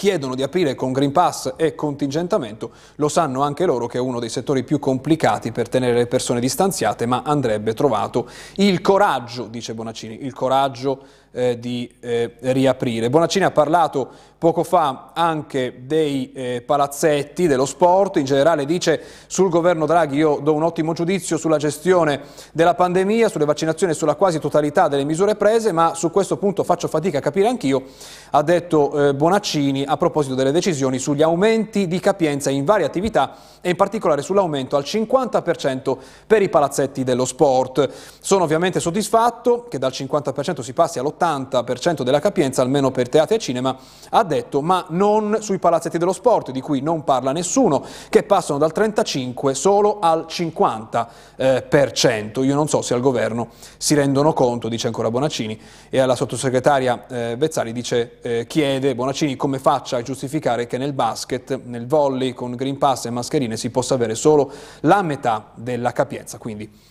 chiedono 0.00 0.34
di 0.34 0.42
aprire 0.42 0.74
con 0.74 0.92
Green 0.92 1.12
Pass 1.12 1.52
e 1.56 1.74
contingentamento, 1.74 2.70
lo 2.94 3.10
sanno 3.10 3.42
anche 3.42 3.66
loro 3.66 3.86
che 3.86 3.98
è 3.98 4.00
uno 4.00 4.18
dei 4.18 4.30
settori 4.30 4.64
più 4.64 4.78
complicati 4.78 5.52
per 5.52 5.68
tenere 5.68 5.92
le 5.92 6.06
persone 6.06 6.40
distanziate, 6.40 7.04
ma 7.04 7.20
andrebbe 7.22 7.74
trovato 7.74 8.26
il 8.54 8.80
coraggio, 8.80 9.44
dice 9.44 9.74
Bonaccini, 9.74 10.24
il 10.24 10.32
coraggio 10.32 11.02
eh, 11.32 11.58
di 11.58 11.90
eh, 12.00 12.34
riaprire. 12.40 13.10
Bonaccini 13.10 13.44
ha 13.44 13.50
parlato 13.50 14.08
poco 14.40 14.62
fa 14.64 15.10
anche 15.12 15.82
dei 15.84 16.32
eh, 16.32 16.62
palazzetti, 16.64 17.46
dello 17.46 17.66
sport, 17.66 18.16
in 18.16 18.24
generale 18.24 18.64
dice 18.64 18.98
sul 19.26 19.50
governo 19.50 19.84
Draghi 19.84 20.16
io 20.16 20.38
do 20.42 20.54
un 20.54 20.62
ottimo 20.62 20.94
giudizio 20.94 21.36
sulla 21.36 21.58
gestione 21.58 22.22
della 22.52 22.74
pandemia, 22.74 23.28
sulle 23.28 23.44
vaccinazioni 23.44 23.92
e 23.92 23.94
sulla 23.94 24.14
quasi 24.14 24.38
totalità 24.38 24.88
delle 24.88 25.04
misure 25.04 25.34
prese, 25.34 25.72
ma 25.72 25.94
su 25.94 26.10
questo 26.10 26.38
punto 26.38 26.64
faccio 26.64 26.88
fatica 26.88 27.18
a 27.18 27.20
capire 27.20 27.48
anch'io, 27.48 27.82
ha 28.30 28.42
detto 28.42 29.08
eh, 29.08 29.14
Bonaccini 29.14 29.84
a 29.84 29.98
proposito 29.98 30.34
delle 30.34 30.52
decisioni 30.52 30.98
sugli 30.98 31.20
aumenti 31.20 31.86
di 31.86 32.00
capienza 32.00 32.48
in 32.48 32.64
varie 32.64 32.86
attività 32.86 33.36
e 33.60 33.68
in 33.68 33.76
particolare 33.76 34.22
sull'aumento 34.22 34.76
al 34.76 34.84
50% 34.84 35.98
per 36.26 36.40
i 36.40 36.48
palazzetti 36.48 37.04
dello 37.04 37.26
sport. 37.26 37.90
Sono 38.20 38.44
ovviamente 38.44 38.80
soddisfatto 38.80 39.66
che 39.68 39.78
dal 39.78 39.90
50% 39.92 40.60
si 40.60 40.72
passi 40.72 40.98
all'80% 40.98 41.19
80% 41.20 42.02
della 42.02 42.20
capienza, 42.20 42.62
almeno 42.62 42.90
per 42.90 43.08
teatri 43.08 43.36
e 43.36 43.38
cinema, 43.38 43.76
ha 44.10 44.24
detto 44.24 44.62
ma 44.62 44.86
non 44.88 45.38
sui 45.40 45.58
palazzetti 45.58 45.98
dello 45.98 46.12
sport, 46.12 46.50
di 46.50 46.60
cui 46.60 46.80
non 46.80 47.04
parla 47.04 47.32
nessuno, 47.32 47.84
che 48.08 48.22
passano 48.22 48.58
dal 48.58 48.72
35 48.72 49.54
solo 49.54 49.98
al 50.00 50.26
50%. 50.28 51.06
Eh, 51.36 52.44
Io 52.44 52.54
non 52.54 52.68
so 52.68 52.82
se 52.82 52.94
al 52.94 53.00
governo 53.00 53.48
si 53.76 53.94
rendono 53.94 54.32
conto, 54.32 54.68
dice 54.68 54.86
ancora 54.86 55.10
Bonaccini, 55.10 55.60
e 55.90 55.98
alla 55.98 56.14
sottosegretaria 56.14 57.06
eh, 57.06 57.36
Bezzali 57.36 57.72
dice, 57.72 58.18
eh, 58.22 58.46
chiede 58.46 58.94
Bonaccini 58.94 59.36
come 59.36 59.58
faccia 59.58 59.98
a 59.98 60.02
giustificare 60.02 60.66
che 60.66 60.78
nel 60.78 60.92
basket, 60.92 61.60
nel 61.64 61.86
volley 61.86 62.32
con 62.32 62.54
Green 62.54 62.78
Pass 62.78 63.06
e 63.06 63.10
mascherine 63.10 63.56
si 63.56 63.70
possa 63.70 63.94
avere 63.94 64.14
solo 64.14 64.50
la 64.80 65.02
metà 65.02 65.50
della 65.54 65.92
capienza. 65.92 66.38
Quindi 66.38 66.89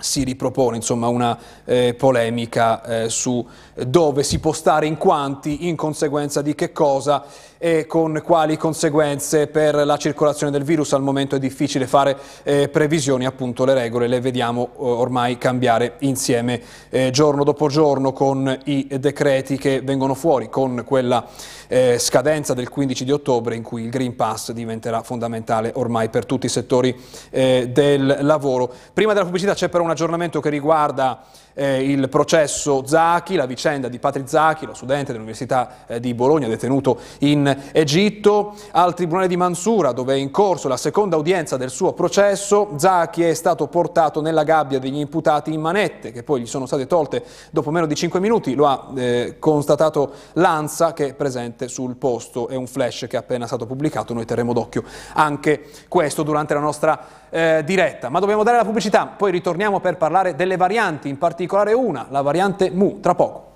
si 0.00 0.24
ripropone 0.24 0.76
insomma, 0.76 1.08
una 1.08 1.38
eh, 1.64 1.94
polemica 1.94 2.82
eh, 2.82 3.08
su 3.08 3.46
dove 3.86 4.22
si 4.22 4.38
può 4.38 4.52
stare 4.52 4.86
in 4.86 4.96
quanti, 4.96 5.68
in 5.68 5.76
conseguenza 5.76 6.42
di 6.42 6.54
che 6.54 6.72
cosa 6.72 7.24
e 7.62 7.84
con 7.84 8.22
quali 8.24 8.56
conseguenze 8.56 9.46
per 9.46 9.74
la 9.74 9.98
circolazione 9.98 10.50
del 10.50 10.64
virus. 10.64 10.94
Al 10.94 11.02
momento 11.02 11.36
è 11.36 11.38
difficile 11.38 11.86
fare 11.86 12.16
eh, 12.42 12.68
previsioni, 12.68 13.26
appunto 13.26 13.66
le 13.66 13.74
regole 13.74 14.08
le 14.08 14.20
vediamo 14.20 14.70
ormai 14.76 15.36
cambiare 15.36 15.96
insieme 15.98 16.60
eh, 16.88 17.10
giorno 17.10 17.44
dopo 17.44 17.68
giorno 17.68 18.12
con 18.12 18.58
i 18.64 18.88
decreti 18.98 19.58
che 19.58 19.82
vengono 19.82 20.14
fuori, 20.14 20.48
con 20.48 20.84
quella 20.86 21.26
eh, 21.68 21.98
scadenza 21.98 22.54
del 22.54 22.68
15 22.70 23.04
di 23.04 23.12
ottobre 23.12 23.54
in 23.56 23.62
cui 23.62 23.82
il 23.82 23.90
Green 23.90 24.16
Pass 24.16 24.52
diventerà 24.52 25.02
fondamentale 25.02 25.70
ormai 25.74 26.08
per 26.08 26.24
tutti 26.24 26.46
i 26.46 26.48
settori 26.48 26.98
eh, 27.28 27.68
del 27.70 28.18
lavoro. 28.22 28.72
Prima 28.92 29.12
della 29.12 29.24
pubblicità 29.24 29.52
c'è 29.52 29.68
però 29.68 29.84
un 29.90 29.96
aggiornamento 29.96 30.40
che 30.40 30.50
riguarda 30.50 31.22
eh, 31.52 31.82
il 31.82 32.08
processo 32.08 32.86
Zacchi, 32.86 33.34
la 33.34 33.46
vicenda 33.46 33.88
di 33.88 33.98
Patri 33.98 34.22
Zacchi, 34.24 34.66
lo 34.66 34.74
studente 34.74 35.10
dell'Università 35.10 35.84
eh, 35.86 35.98
di 35.98 36.14
Bologna 36.14 36.46
detenuto 36.46 36.98
in 37.20 37.54
Egitto, 37.72 38.54
al 38.70 38.94
Tribunale 38.94 39.26
di 39.26 39.36
Mansura 39.36 39.90
dove 39.90 40.14
è 40.14 40.16
in 40.16 40.30
corso 40.30 40.68
la 40.68 40.76
seconda 40.76 41.16
udienza 41.16 41.56
del 41.56 41.70
suo 41.70 41.92
processo, 41.92 42.74
Zacchi 42.76 43.24
è 43.24 43.34
stato 43.34 43.66
portato 43.66 44.20
nella 44.20 44.44
gabbia 44.44 44.78
degli 44.78 44.98
imputati 44.98 45.52
in 45.52 45.60
manette 45.60 46.12
che 46.12 46.22
poi 46.22 46.42
gli 46.42 46.46
sono 46.46 46.66
state 46.66 46.86
tolte 46.86 47.24
dopo 47.50 47.72
meno 47.72 47.86
di 47.86 47.96
5 47.96 48.20
minuti, 48.20 48.54
lo 48.54 48.68
ha 48.68 48.92
eh, 48.94 49.36
constatato 49.40 50.12
l'ANSA 50.34 50.92
che 50.92 51.08
è 51.08 51.14
presente 51.14 51.66
sul 51.66 51.96
posto, 51.96 52.46
è 52.46 52.54
un 52.54 52.68
flash 52.68 53.06
che 53.08 53.16
è 53.16 53.18
appena 53.18 53.46
stato 53.46 53.66
pubblicato, 53.66 54.14
noi 54.14 54.24
terremo 54.24 54.52
d'occhio 54.52 54.84
anche 55.14 55.68
questo 55.88 56.22
durante 56.22 56.54
la 56.54 56.60
nostra 56.60 57.18
eh, 57.30 57.62
diretta. 57.64 58.08
Ma 58.08 58.18
dobbiamo 58.18 58.42
dare 58.42 58.58
la 58.58 58.64
pubblicità, 58.64 59.06
poi 59.06 59.30
ritorniamo 59.30 59.80
per 59.80 59.96
parlare 59.96 60.34
delle 60.36 60.56
varianti, 60.56 61.08
in 61.08 61.18
particolare 61.18 61.72
una, 61.72 62.06
la 62.10 62.22
variante 62.22 62.70
Mu, 62.70 63.00
tra 63.00 63.14
poco. 63.14 63.49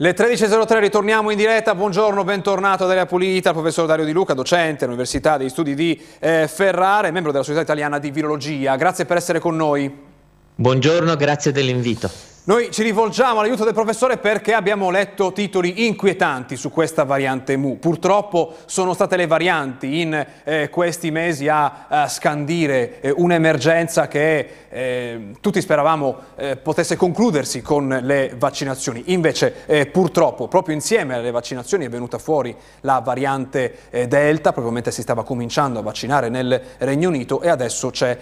Le 0.00 0.14
13.03 0.14 0.78
ritorniamo 0.78 1.32
in 1.32 1.36
diretta, 1.36 1.74
buongiorno, 1.74 2.22
bentornato 2.22 2.84
ad 2.84 2.90
Area 2.90 3.04
Pulita, 3.04 3.48
il 3.48 3.54
professor 3.56 3.84
Dario 3.84 4.04
Di 4.04 4.12
Luca, 4.12 4.32
docente 4.32 4.84
all'Università 4.84 5.36
degli 5.36 5.48
Studi 5.48 5.74
di 5.74 6.00
eh, 6.20 6.46
Ferrara 6.46 7.08
e 7.08 7.10
membro 7.10 7.32
della 7.32 7.42
Società 7.42 7.62
Italiana 7.62 7.98
di 7.98 8.12
Virologia. 8.12 8.76
Grazie 8.76 9.06
per 9.06 9.16
essere 9.16 9.40
con 9.40 9.56
noi. 9.56 9.92
Buongiorno, 10.54 11.16
grazie 11.16 11.50
dell'invito. 11.50 12.27
Noi 12.48 12.70
ci 12.70 12.82
rivolgiamo 12.82 13.40
all'aiuto 13.40 13.64
del 13.64 13.74
professore 13.74 14.16
perché 14.16 14.54
abbiamo 14.54 14.88
letto 14.88 15.32
titoli 15.32 15.86
inquietanti 15.86 16.56
su 16.56 16.70
questa 16.70 17.04
variante 17.04 17.58
Mu. 17.58 17.78
Purtroppo 17.78 18.54
sono 18.64 18.94
state 18.94 19.18
le 19.18 19.26
varianti 19.26 20.00
in 20.00 20.26
eh, 20.44 20.70
questi 20.70 21.10
mesi 21.10 21.46
a, 21.46 21.84
a 21.88 22.08
scandire 22.08 23.02
eh, 23.02 23.12
un'emergenza 23.14 24.08
che 24.08 24.48
eh, 24.70 25.32
tutti 25.42 25.60
speravamo 25.60 26.16
eh, 26.36 26.56
potesse 26.56 26.96
concludersi 26.96 27.60
con 27.60 27.86
le 28.00 28.34
vaccinazioni. 28.38 29.12
Invece 29.12 29.66
eh, 29.66 29.84
purtroppo 29.84 30.48
proprio 30.48 30.74
insieme 30.74 31.16
alle 31.16 31.30
vaccinazioni 31.30 31.84
è 31.84 31.90
venuta 31.90 32.16
fuori 32.16 32.56
la 32.80 33.00
variante 33.00 33.90
eh, 33.90 34.08
Delta, 34.08 34.52
probabilmente 34.52 34.90
si 34.90 35.02
stava 35.02 35.22
cominciando 35.22 35.80
a 35.80 35.82
vaccinare 35.82 36.30
nel 36.30 36.58
Regno 36.78 37.08
Unito 37.10 37.42
e 37.42 37.50
adesso 37.50 37.90
c'è 37.90 38.16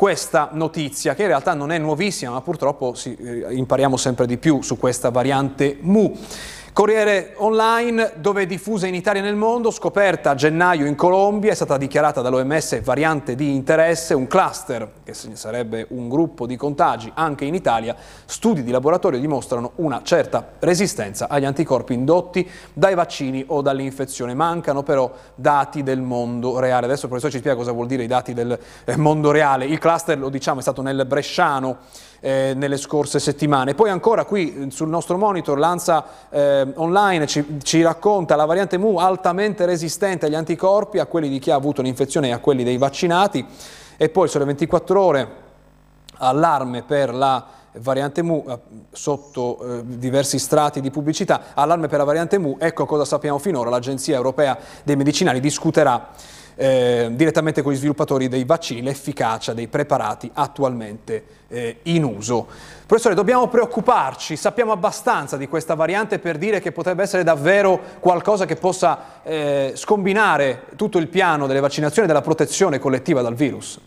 questa 0.00 0.48
notizia 0.52 1.14
che 1.14 1.20
in 1.20 1.28
realtà 1.28 1.52
non 1.52 1.70
è 1.70 1.76
nuovissima 1.76 2.30
ma 2.30 2.40
purtroppo 2.40 2.94
sì, 2.94 3.14
eh, 3.16 3.54
impariamo 3.54 3.98
sempre 3.98 4.24
di 4.24 4.38
più 4.38 4.62
su 4.62 4.78
questa 4.78 5.10
variante 5.10 5.76
Mu. 5.78 6.16
Corriere 6.72 7.34
Online, 7.38 8.12
dove 8.14 8.42
è 8.42 8.46
diffusa 8.46 8.86
in 8.86 8.94
Italia 8.94 9.20
e 9.20 9.24
nel 9.24 9.34
mondo, 9.34 9.72
scoperta 9.72 10.30
a 10.30 10.34
gennaio 10.36 10.86
in 10.86 10.94
Colombia, 10.94 11.50
è 11.50 11.54
stata 11.54 11.76
dichiarata 11.76 12.20
dall'OMS 12.20 12.80
variante 12.82 13.34
di 13.34 13.52
interesse, 13.54 14.14
un 14.14 14.28
cluster, 14.28 14.88
che 15.02 15.12
sarebbe 15.12 15.86
un 15.90 16.08
gruppo 16.08 16.46
di 16.46 16.54
contagi 16.56 17.10
anche 17.12 17.44
in 17.44 17.54
Italia. 17.54 17.96
Studi 18.24 18.62
di 18.62 18.70
laboratorio 18.70 19.18
dimostrano 19.18 19.72
una 19.76 20.02
certa 20.04 20.52
resistenza 20.60 21.28
agli 21.28 21.44
anticorpi 21.44 21.92
indotti 21.92 22.48
dai 22.72 22.94
vaccini 22.94 23.44
o 23.48 23.62
dall'infezione. 23.62 24.34
Mancano 24.34 24.84
però 24.84 25.12
dati 25.34 25.82
del 25.82 26.00
mondo 26.00 26.60
reale. 26.60 26.86
Adesso 26.86 27.02
il 27.02 27.08
professore 27.08 27.32
ci 27.32 27.38
spiega 27.38 27.56
cosa 27.56 27.72
vuol 27.72 27.88
dire 27.88 28.04
i 28.04 28.06
dati 28.06 28.32
del 28.32 28.56
eh, 28.84 28.96
mondo 28.96 29.32
reale. 29.32 29.64
Il 29.64 29.78
cluster, 29.78 30.16
lo 30.16 30.28
diciamo, 30.28 30.60
è 30.60 30.62
stato 30.62 30.82
nel 30.82 31.04
Bresciano, 31.04 31.78
eh, 32.20 32.52
nelle 32.54 32.76
scorse 32.76 33.18
settimane. 33.18 33.74
Poi 33.74 33.90
ancora 33.90 34.24
qui 34.24 34.68
sul 34.70 34.88
nostro 34.88 35.16
monitor 35.16 35.58
l'ANSA 35.58 36.04
eh, 36.30 36.72
online 36.76 37.26
ci, 37.26 37.44
ci, 37.62 37.82
racconta 37.82 38.36
la 38.36 38.44
variante 38.44 38.78
Mu 38.78 38.98
altamente 38.98 39.64
resistente 39.66 40.26
agli 40.26 40.34
anticorpi, 40.34 40.98
a 40.98 41.06
quelli 41.06 41.28
di 41.28 41.38
chi 41.38 41.50
ha 41.50 41.54
avuto 41.54 41.82
l'infezione 41.82 42.28
e 42.28 42.32
a 42.32 42.38
quelli 42.38 42.64
dei 42.64 42.76
vaccinati. 42.76 43.44
E 43.96 44.08
poi 44.08 44.28
sulle 44.28 44.44
24 44.44 45.00
ore 45.00 45.28
allarme 46.18 46.82
per 46.82 47.14
la 47.14 47.44
variante 47.74 48.22
Mu 48.22 48.44
eh, 48.48 48.58
sotto 48.90 49.60
eh, 49.60 49.82
diversi 49.84 50.38
strati 50.38 50.80
di 50.80 50.90
pubblicità, 50.90 51.42
allarme 51.54 51.88
per 51.88 51.98
la 51.98 52.04
variante 52.04 52.38
Mu, 52.38 52.56
ecco 52.58 52.86
cosa 52.86 53.04
sappiamo 53.04 53.38
finora, 53.38 53.70
l'Agenzia 53.70 54.16
Europea 54.16 54.58
dei 54.82 54.96
Medicinali 54.96 55.40
discuterà 55.40 56.10
eh, 56.60 57.08
direttamente 57.12 57.62
con 57.62 57.72
gli 57.72 57.76
sviluppatori 57.76 58.28
dei 58.28 58.44
vaccini 58.44 58.82
l'efficacia 58.82 59.54
dei 59.54 59.66
preparati 59.66 60.30
attualmente 60.34 61.24
eh, 61.48 61.78
in 61.84 62.04
uso. 62.04 62.46
Professore, 62.84 63.14
dobbiamo 63.14 63.48
preoccuparci, 63.48 64.36
sappiamo 64.36 64.70
abbastanza 64.70 65.38
di 65.38 65.48
questa 65.48 65.74
variante 65.74 66.18
per 66.18 66.36
dire 66.36 66.60
che 66.60 66.70
potrebbe 66.70 67.02
essere 67.02 67.24
davvero 67.24 67.80
qualcosa 67.98 68.44
che 68.44 68.56
possa 68.56 69.22
eh, 69.22 69.72
scombinare 69.74 70.64
tutto 70.76 70.98
il 70.98 71.08
piano 71.08 71.46
delle 71.46 71.60
vaccinazioni 71.60 72.04
e 72.04 72.08
della 72.08 72.20
protezione 72.20 72.78
collettiva 72.78 73.22
dal 73.22 73.34
virus? 73.34 73.80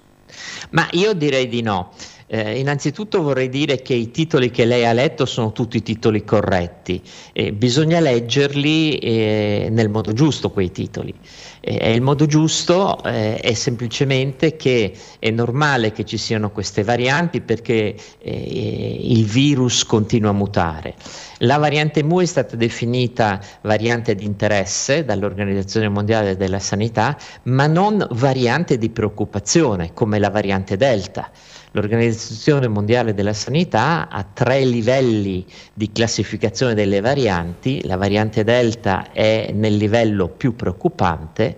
Ma 0.72 0.88
io 0.94 1.14
direi 1.14 1.48
di 1.48 1.62
no. 1.62 1.92
Eh, 2.28 2.60
innanzitutto 2.60 3.22
vorrei 3.22 3.50
dire 3.50 3.82
che 3.82 3.94
i 3.94 4.12
titoli 4.12 4.50
che 4.50 4.66
lei 4.66 4.86
ha 4.86 4.94
letto 4.94 5.26
sono 5.26 5.52
tutti 5.52 5.82
titoli 5.82 6.24
corretti, 6.24 7.02
eh, 7.34 7.52
bisogna 7.52 8.00
leggerli 8.00 8.98
eh, 8.98 9.68
nel 9.70 9.90
modo 9.90 10.14
giusto 10.14 10.50
quei 10.50 10.72
titoli. 10.72 11.14
il 11.62 12.02
modo 12.02 12.26
giusto 12.26 13.02
eh, 13.04 13.38
è 13.38 13.54
semplicemente 13.54 14.56
che 14.56 14.94
è 15.20 15.30
normale 15.30 15.92
che 15.92 16.04
ci 16.04 16.18
siano 16.18 16.52
queste 16.52 16.84
varianti 16.84 17.42
perché 17.42 17.96
eh, 18.20 18.98
il 19.02 19.26
virus 19.26 19.86
continua 19.86 20.32
a 20.32 20.34
mutare. 20.34 20.96
La 21.40 21.58
variante 21.58 22.04
Mu 22.04 22.22
è 22.22 22.26
stata 22.26 22.56
definita 22.56 23.40
variante 23.62 24.16
di 24.16 24.24
interesse 24.26 25.04
dall'Organizzazione 25.04 25.90
Mondiale 25.90 26.38
della 26.38 26.60
Sanità, 26.60 27.18
ma 27.44 27.68
non 27.68 28.06
variante 28.12 28.78
di 28.78 28.90
preoccupazione 28.90 29.92
come 29.94 30.20
la 30.20 30.30
variante 30.30 30.78
Delta. 30.78 31.30
L'Organizzazione 31.76 32.68
Mondiale 32.68 33.16
della 33.16 33.34
Sanità 33.34 34.08
ha 34.08 34.24
tre 34.32 34.64
livelli 34.64 35.44
di 35.74 35.92
classificazione 35.92 36.76
delle 36.76 37.02
varianti, 37.02 37.82
la 37.86 37.98
variante 37.98 38.44
Delta 38.44 39.12
è 39.12 39.50
nel 39.52 39.78
livello 39.78 40.28
più 40.28 40.56
preoccupante, 40.56 41.58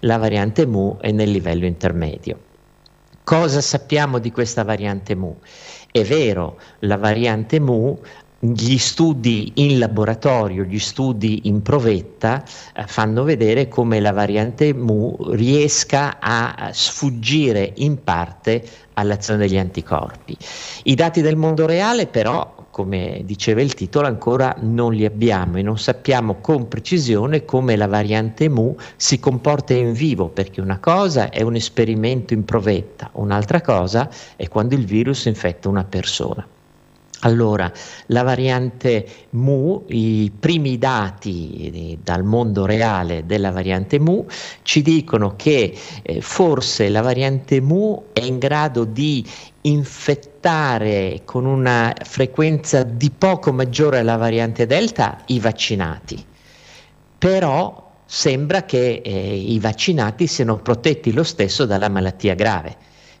la 0.00 0.18
variante 0.18 0.66
Mu 0.66 0.98
è 0.98 1.10
nel 1.10 1.32
livello 1.32 1.66
intermedio. 1.66 2.38
Cosa 3.24 3.60
sappiamo 3.60 4.20
di 4.20 4.30
questa 4.30 4.62
variante 4.62 5.16
Mu? 5.16 5.36
È 5.90 6.04
vero, 6.04 6.60
la 6.80 6.96
variante 6.96 7.58
Mu 7.58 7.98
gli 8.38 8.76
studi 8.76 9.50
in 9.56 9.78
laboratorio, 9.78 10.62
gli 10.62 10.78
studi 10.78 11.48
in 11.48 11.62
provetta 11.62 12.44
eh, 12.74 12.84
fanno 12.86 13.24
vedere 13.24 13.66
come 13.66 13.98
la 13.98 14.12
variante 14.12 14.72
Mu 14.74 15.16
riesca 15.30 16.18
a 16.20 16.70
sfuggire 16.72 17.72
in 17.76 18.04
parte 18.04 18.62
all'azione 18.98 19.40
degli 19.40 19.58
anticorpi. 19.58 20.36
I 20.84 20.94
dati 20.94 21.20
del 21.20 21.36
mondo 21.36 21.66
reale 21.66 22.06
però 22.06 22.56
come 22.76 23.22
diceva 23.24 23.62
il 23.62 23.72
titolo, 23.72 24.06
ancora 24.06 24.54
non 24.60 24.92
li 24.92 25.06
abbiamo 25.06 25.56
e 25.56 25.62
non 25.62 25.78
sappiamo 25.78 26.42
con 26.42 26.68
precisione 26.68 27.46
come 27.46 27.74
la 27.74 27.86
variante 27.86 28.50
Mu 28.50 28.76
si 28.96 29.18
comporta 29.18 29.72
in 29.72 29.94
vivo, 29.94 30.28
perché 30.28 30.60
una 30.60 30.78
cosa 30.78 31.30
è 31.30 31.40
un 31.40 31.54
esperimento 31.54 32.34
in 32.34 32.44
provetta, 32.44 33.08
un'altra 33.12 33.62
cosa 33.62 34.10
è 34.36 34.46
quando 34.48 34.74
il 34.74 34.84
virus 34.84 35.24
infetta 35.24 35.70
una 35.70 35.84
persona. 35.84 36.46
Allora, 37.20 37.72
la 38.08 38.22
variante 38.22 39.06
Mu, 39.30 39.84
i 39.88 40.30
primi 40.38 40.76
dati 40.76 41.98
dal 42.02 42.24
mondo 42.24 42.66
reale 42.66 43.24
della 43.24 43.50
variante 43.50 43.98
Mu 43.98 44.26
ci 44.62 44.82
dicono 44.82 45.34
che 45.34 45.74
eh, 46.02 46.20
forse 46.20 46.90
la 46.90 47.00
variante 47.00 47.60
Mu 47.62 48.08
è 48.12 48.20
in 48.20 48.38
grado 48.38 48.84
di 48.84 49.26
infettare 49.62 51.22
con 51.24 51.46
una 51.46 51.94
frequenza 52.04 52.82
di 52.82 53.10
poco 53.10 53.50
maggiore 53.50 54.00
alla 54.00 54.16
variante 54.16 54.66
Delta 54.66 55.22
i 55.26 55.40
vaccinati. 55.40 56.22
Però 57.16 57.92
sembra 58.04 58.64
che 58.64 59.00
eh, 59.02 59.36
i 59.36 59.58
vaccinati 59.58 60.26
siano 60.26 60.58
protetti 60.58 61.12
lo 61.14 61.24
stesso 61.24 61.64
dalla 61.64 61.88
malattia 61.88 62.34
grave. 62.34 62.76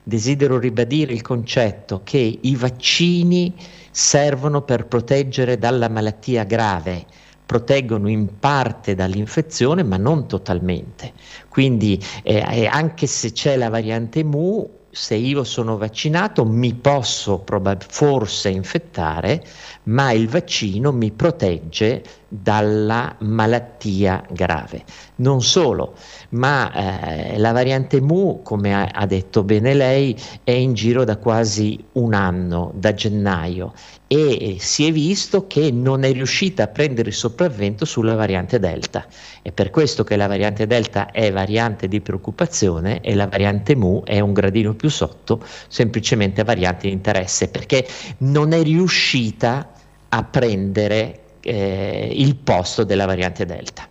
Desidero 0.08 0.60
ribadire 0.60 1.12
il 1.12 1.20
concetto 1.20 2.02
che 2.04 2.38
i 2.40 2.54
vaccini 2.54 3.52
servono 3.90 4.62
per 4.62 4.86
proteggere 4.86 5.58
dalla 5.58 5.88
malattia 5.88 6.44
grave, 6.44 7.04
proteggono 7.44 8.08
in 8.08 8.38
parte 8.38 8.94
dall'infezione 8.94 9.82
ma 9.82 9.96
non 9.96 10.28
totalmente. 10.28 11.12
Quindi 11.48 12.00
eh, 12.22 12.68
anche 12.70 13.08
se 13.08 13.32
c'è 13.32 13.56
la 13.56 13.68
variante 13.68 14.22
Mu, 14.22 14.75
se 14.96 15.14
io 15.14 15.44
sono 15.44 15.76
vaccinato 15.76 16.46
mi 16.46 16.72
posso 16.72 17.40
probab- 17.40 17.84
forse 17.86 18.48
infettare, 18.48 19.44
ma 19.84 20.10
il 20.12 20.26
vaccino 20.26 20.90
mi 20.90 21.10
protegge 21.10 22.02
dalla 22.26 23.14
malattia 23.18 24.24
grave. 24.30 24.84
Non 25.16 25.42
solo, 25.42 25.96
ma 26.30 26.72
eh, 26.72 27.36
la 27.36 27.52
variante 27.52 28.00
Mu, 28.00 28.40
come 28.42 28.74
ha, 28.74 28.88
ha, 28.90 29.04
detto 29.04 29.44
bene 29.44 29.74
lei, 29.74 30.18
è 30.42 30.52
in 30.52 30.72
giro 30.72 31.04
da 31.04 31.18
quasi 31.18 31.78
un 31.92 32.14
anno, 32.14 32.72
da 32.74 32.94
gennaio, 32.94 33.74
e 34.08 34.56
si 34.60 34.86
è 34.86 34.92
visto 34.92 35.46
che 35.46 35.70
non 35.72 36.04
è 36.04 36.12
riuscita 36.12 36.64
a 36.64 36.68
prendere 36.68 37.08
il 37.08 37.14
sopravvento 37.14 37.84
sulla 37.84 38.14
variante 38.14 38.58
Delta. 38.58 39.06
È 39.42 39.50
per 39.50 39.70
questo 39.70 40.04
che 40.04 40.16
la 40.16 40.26
variante 40.26 40.66
Delta 40.66 41.10
è 41.10 41.32
variante 41.32 41.88
di 41.88 42.00
preoccupazione 42.00 43.00
e 43.00 43.14
la 43.14 43.26
variante 43.26 43.74
Mu 43.74 44.02
è 44.04 44.20
un 44.20 44.32
gradino 44.32 44.74
più 44.74 44.88
sotto, 44.90 45.44
semplicemente 45.68 46.44
variante 46.44 46.86
di 46.86 46.92
interesse, 46.92 47.48
perché 47.48 47.86
non 48.18 48.52
è 48.52 48.62
riuscita 48.62 49.72
a 50.08 50.22
prendere 50.22 51.20
eh, 51.40 52.10
il 52.12 52.36
posto 52.36 52.84
della 52.84 53.06
variante 53.06 53.44
Delta 53.44 53.88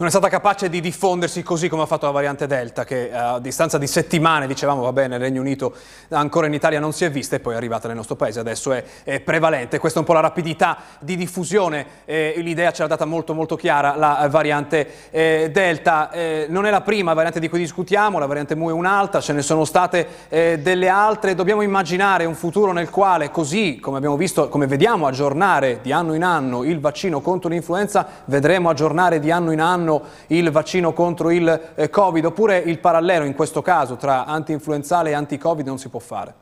non 0.00 0.08
è 0.08 0.10
stata 0.10 0.30
capace 0.30 0.70
di 0.70 0.80
diffondersi 0.80 1.42
così 1.42 1.68
come 1.68 1.82
ha 1.82 1.86
fatto 1.86 2.06
la 2.06 2.12
variante 2.12 2.46
Delta, 2.46 2.84
che 2.84 3.12
a 3.12 3.38
distanza 3.38 3.76
di 3.76 3.86
settimane, 3.86 4.46
dicevamo, 4.46 4.80
va 4.80 4.94
bene, 4.94 5.08
nel 5.08 5.20
Regno 5.20 5.42
Unito 5.42 5.74
ancora 6.08 6.46
in 6.46 6.54
Italia 6.54 6.80
non 6.80 6.94
si 6.94 7.04
è 7.04 7.10
vista 7.10 7.36
e 7.36 7.40
poi 7.40 7.52
è 7.52 7.56
arrivata 7.58 7.86
nel 7.86 7.98
nostro 7.98 8.16
paese, 8.16 8.40
adesso 8.40 8.72
è, 8.72 8.82
è 9.04 9.20
prevalente. 9.20 9.78
Questa 9.78 9.98
è 9.98 10.00
un 10.00 10.06
po' 10.06 10.14
la 10.14 10.20
rapidità 10.20 10.78
di 11.00 11.16
diffusione, 11.16 11.84
eh, 12.06 12.32
l'idea 12.38 12.70
ce 12.70 12.80
l'ha 12.80 12.88
data 12.88 13.04
molto 13.04 13.34
molto 13.34 13.56
chiara 13.56 13.94
la 13.94 14.26
variante 14.30 15.10
eh, 15.10 15.50
Delta. 15.52 16.10
Eh, 16.10 16.46
non 16.48 16.64
è 16.64 16.70
la 16.70 16.80
prima 16.80 17.12
variante 17.12 17.38
di 17.38 17.50
cui 17.50 17.58
discutiamo, 17.58 18.18
la 18.18 18.24
variante 18.24 18.54
Mu 18.54 18.70
è 18.70 18.72
un'altra, 18.72 19.20
ce 19.20 19.34
ne 19.34 19.42
sono 19.42 19.66
state 19.66 20.06
eh, 20.30 20.60
delle 20.60 20.88
altre, 20.88 21.34
dobbiamo 21.34 21.60
immaginare 21.60 22.24
un 22.24 22.34
futuro 22.34 22.72
nel 22.72 22.88
quale 22.88 23.30
così 23.30 23.78
come 23.78 23.98
abbiamo 23.98 24.16
visto, 24.16 24.48
come 24.48 24.66
vediamo 24.66 25.06
aggiornare 25.06 25.80
di 25.82 25.92
anno 25.92 26.14
in 26.14 26.24
anno 26.24 26.64
il 26.64 26.80
vaccino 26.80 27.20
contro 27.20 27.50
l'influenza, 27.50 28.08
vedremo 28.24 28.70
aggiornare 28.70 29.20
di 29.20 29.30
anno 29.30 29.52
in 29.52 29.60
anno 29.60 29.88
anno 29.90 30.02
il 30.28 30.50
vaccino 30.50 30.92
contro 30.92 31.30
il 31.30 31.72
eh, 31.74 31.90
Covid, 31.90 32.24
oppure 32.24 32.58
il 32.58 32.78
parallelo 32.78 33.24
in 33.24 33.34
questo 33.34 33.62
caso 33.62 33.96
tra 33.96 34.24
anti-influenzale 34.24 35.10
e 35.10 35.14
anti-Covid 35.14 35.66
non 35.66 35.78
si 35.78 35.88
può 35.88 36.00
fare? 36.00 36.34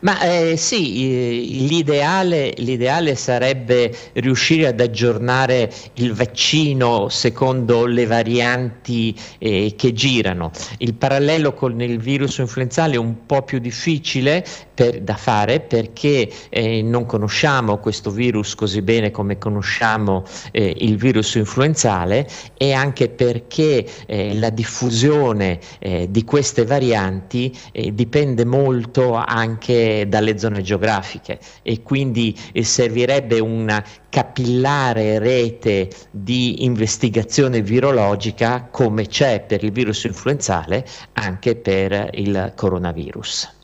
Ma 0.00 0.20
eh, 0.20 0.56
sì, 0.56 1.66
l'ideale, 1.66 2.52
l'ideale, 2.58 3.16
sarebbe 3.16 3.92
riuscire 4.12 4.68
ad 4.68 4.78
aggiornare 4.78 5.72
il 5.94 6.12
vaccino 6.12 7.08
secondo 7.08 7.86
le 7.86 8.06
varianti 8.06 9.18
eh, 9.38 9.74
che 9.76 9.92
girano. 9.92 10.52
Il 10.78 10.94
parallelo 10.94 11.54
con 11.54 11.80
il 11.80 11.98
virus 11.98 12.38
influenzale 12.38 12.94
è 12.94 12.98
un 12.98 13.26
po' 13.26 13.42
più 13.42 13.58
difficile 13.58 14.44
per, 14.76 15.00
da 15.00 15.16
fare 15.16 15.60
perché 15.60 16.30
eh, 16.50 16.82
non 16.82 17.06
conosciamo 17.06 17.78
questo 17.78 18.10
virus 18.10 18.54
così 18.54 18.82
bene 18.82 19.10
come 19.10 19.38
conosciamo 19.38 20.22
eh, 20.52 20.76
il 20.80 20.98
virus 20.98 21.34
influenzale 21.36 22.28
e 22.58 22.72
anche 22.72 23.08
perché 23.08 23.86
eh, 24.06 24.38
la 24.38 24.50
diffusione 24.50 25.58
eh, 25.78 26.08
di 26.10 26.24
queste 26.24 26.64
varianti 26.66 27.56
dipende 27.92 28.44
molto 28.44 29.14
anche 29.14 30.06
dalle 30.08 30.38
zone 30.38 30.60
geografiche 30.60 31.38
e 31.62 31.82
quindi 31.82 32.36
eh, 32.52 32.62
servirebbe 32.62 33.40
una 33.40 33.82
capillare 34.10 35.18
rete 35.18 35.90
di 36.10 36.64
investigazione 36.64 37.62
virologica 37.62 38.68
come 38.70 39.06
c'è 39.06 39.40
per 39.40 39.64
il 39.64 39.72
virus 39.72 40.04
influenzale 40.04 40.86
anche 41.14 41.56
per 41.56 42.10
il 42.12 42.52
coronavirus. 42.54 43.55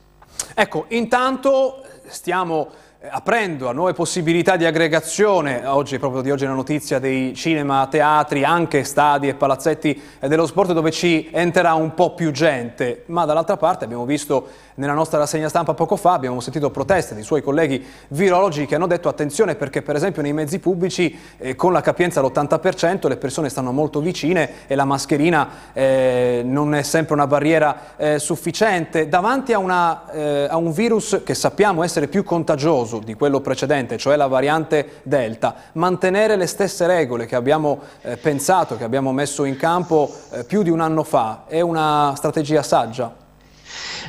Ecco, 0.55 0.85
intanto 0.89 1.83
stiamo 2.07 2.69
eh, 3.01 3.09
aprendo 3.11 3.69
a 3.69 3.73
nuove 3.73 3.95
possibilità 3.95 4.57
di 4.57 4.65
aggregazione, 4.65 5.67
oggi 5.67 5.99
proprio 5.99 6.23
di 6.23 6.31
oggi 6.31 6.45
la 6.45 6.53
notizia 6.53 6.99
dei 6.99 7.35
cinema, 7.35 7.87
teatri, 7.91 8.45
anche 8.45 8.85
stadi 8.85 9.29
e 9.29 9.35
palazzetti 9.35 10.01
dello 10.21 10.47
sport 10.47 10.73
dove 10.73 10.91
ci 10.91 11.29
entrerà 11.33 11.75
un 11.75 11.95
po' 11.95 12.15
più 12.15 12.31
gente, 12.31 13.05
ma 13.07 13.25
dall'altra 13.25 13.57
parte 13.57 13.85
abbiamo 13.85 14.05
visto 14.05 14.47
nella 14.75 14.93
nostra 14.93 15.19
rassegna 15.19 15.49
stampa 15.49 15.75
poco 15.75 15.97
fa, 15.97 16.13
abbiamo 16.13 16.41
sentito 16.41 16.71
proteste 16.71 17.15
dei 17.15 17.23
suoi 17.23 17.43
colleghi 17.43 17.85
virologi 18.09 18.67
che 18.67 18.75
hanno 18.75 18.87
detto 18.87 19.09
attenzione 19.09 19.55
perché 19.55 19.83
per 19.83 19.97
esempio 19.97 20.23
nei 20.23 20.33
mezzi 20.33 20.59
pubblici 20.59 21.19
eh, 21.39 21.55
con 21.57 21.73
la 21.73 21.81
capienza 21.81 22.21
all'80% 22.21 23.09
le 23.09 23.17
persone 23.17 23.49
stanno 23.49 23.73
molto 23.73 24.01
vicine 24.01 24.67
e 24.67 24.75
la 24.75 24.85
mascherina 24.85 25.49
eh, 25.73 26.43
non 26.45 26.75
è 26.75 26.83
sempre 26.83 27.15
una 27.15 27.27
barriera 27.27 27.97
eh, 27.97 28.19
sufficiente. 28.19 29.09
Davanti 29.09 29.53
a, 29.53 29.59
una, 29.59 30.11
eh, 30.11 30.47
a 30.49 30.57
un 30.57 30.73
virus 30.73 31.23
che 31.25 31.35
sappiamo 31.35 31.83
essere 31.83 32.09
più 32.09 32.23
contagioso, 32.23 32.51
contagioso 32.53 32.99
di 32.99 33.15
quello 33.15 33.41
precedente, 33.41 33.97
cioè 33.97 34.17
la 34.17 34.27
variante 34.27 35.01
Delta, 35.03 35.55
mantenere 35.73 36.37
le 36.37 36.47
stesse 36.47 36.87
regole 36.87 37.27
che 37.27 37.37
abbiamo 37.37 37.81
eh, 38.03 38.17
pensato, 38.17 38.77
che 38.77 38.85
abbiamo 38.85 39.13
messo 39.13 39.45
in 39.45 39.57
campo 39.57 40.13
eh, 40.31 40.45
più 40.45 40.63
di 40.63 40.71
un 40.71 40.81
anno 40.81 41.03
fa, 41.03 41.45
è 41.47 41.61
una 41.61 42.13
strategia 42.17 42.63
saggia? 42.63 43.22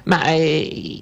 Ma 0.04 0.26
eh, 0.28 1.02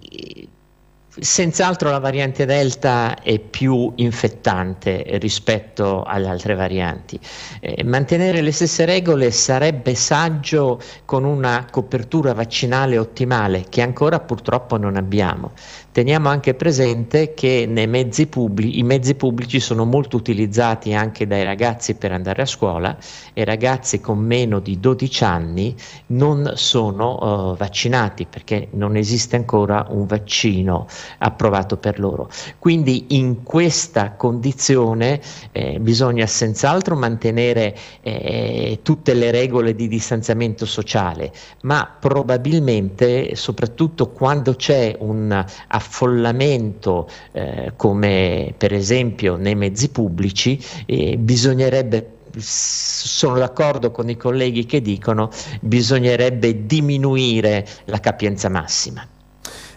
Senz'altro 1.20 1.90
la 1.90 2.00
variante 2.00 2.46
Delta 2.46 3.22
è 3.22 3.38
più 3.38 3.92
infettante 3.98 5.04
rispetto 5.20 6.04
alle 6.04 6.30
altre 6.30 6.56
varianti. 6.56 7.20
Eh, 7.60 7.84
mantenere 7.84 8.40
le 8.40 8.54
stesse 8.54 8.86
regole 8.86 9.30
sarebbe 9.32 9.94
saggio 9.94 10.80
con 11.04 11.26
una 11.26 11.68
copertura 11.70 12.34
vaccinale 12.34 12.98
ottimale 12.98 13.66
che 13.68 13.82
ancora 13.82 14.22
purtroppo 14.22 14.78
non 14.78 14.96
abbiamo. 14.96 15.52
Teniamo 15.94 16.30
anche 16.30 16.54
presente 16.54 17.34
che 17.34 17.68
mezzi 17.68 18.28
pubblici, 18.28 18.80
i 18.80 18.84
mezzi 18.84 19.14
pubblici 19.16 19.60
sono 19.60 19.84
molto 19.84 20.16
utilizzati 20.16 20.94
anche 20.94 21.28
dai 21.28 21.44
ragazzi 21.44 21.96
per 21.96 22.14
andare 22.14 22.44
a 22.44 22.46
scuola 22.46 22.98
e 23.34 23.44
ragazzi 23.44 24.00
con 24.00 24.18
meno 24.20 24.60
di 24.60 24.80
12 24.80 25.24
anni 25.26 25.76
non 26.08 26.54
sono 26.56 27.50
uh, 27.52 27.58
vaccinati 27.58 28.26
perché 28.26 28.70
non 28.72 28.96
esiste 28.96 29.36
ancora 29.36 29.86
un 29.90 30.06
vaccino 30.06 30.88
approvato 31.18 31.76
per 31.76 32.00
loro. 32.00 32.30
Quindi 32.58 33.08
in 33.10 33.44
questa 33.44 34.14
condizione 34.14 35.20
eh, 35.52 35.78
bisogna 35.82 36.26
senz'altro 36.26 36.96
mantenere 36.96 37.76
eh, 38.00 38.80
tutte 38.82 39.14
le 39.14 39.30
regole 39.30 39.76
di 39.76 39.90
distanziamento 39.90 40.66
sociale, 40.66 41.34
ma 41.64 41.98
probabilmente 42.00 43.36
soprattutto 43.36 44.12
quando 44.12 44.56
c'è 44.56 44.96
un 44.98 45.46
affollamento 45.82 47.10
eh, 47.32 47.74
come 47.76 48.54
per 48.56 48.72
esempio 48.72 49.36
nei 49.36 49.56
mezzi 49.56 49.90
pubblici 49.90 50.64
eh, 50.86 51.18
bisognerebbe 51.18 52.20
sono 52.38 53.38
d'accordo 53.38 53.92
con 53.92 54.10
i 54.10 54.16
colleghi 54.16 54.66
che 54.66 54.82
dicono 54.82 55.30
bisognerebbe 55.60 56.66
diminuire 56.66 57.68
la 57.86 58.00
capienza 58.00 58.48
massima. 58.48 59.06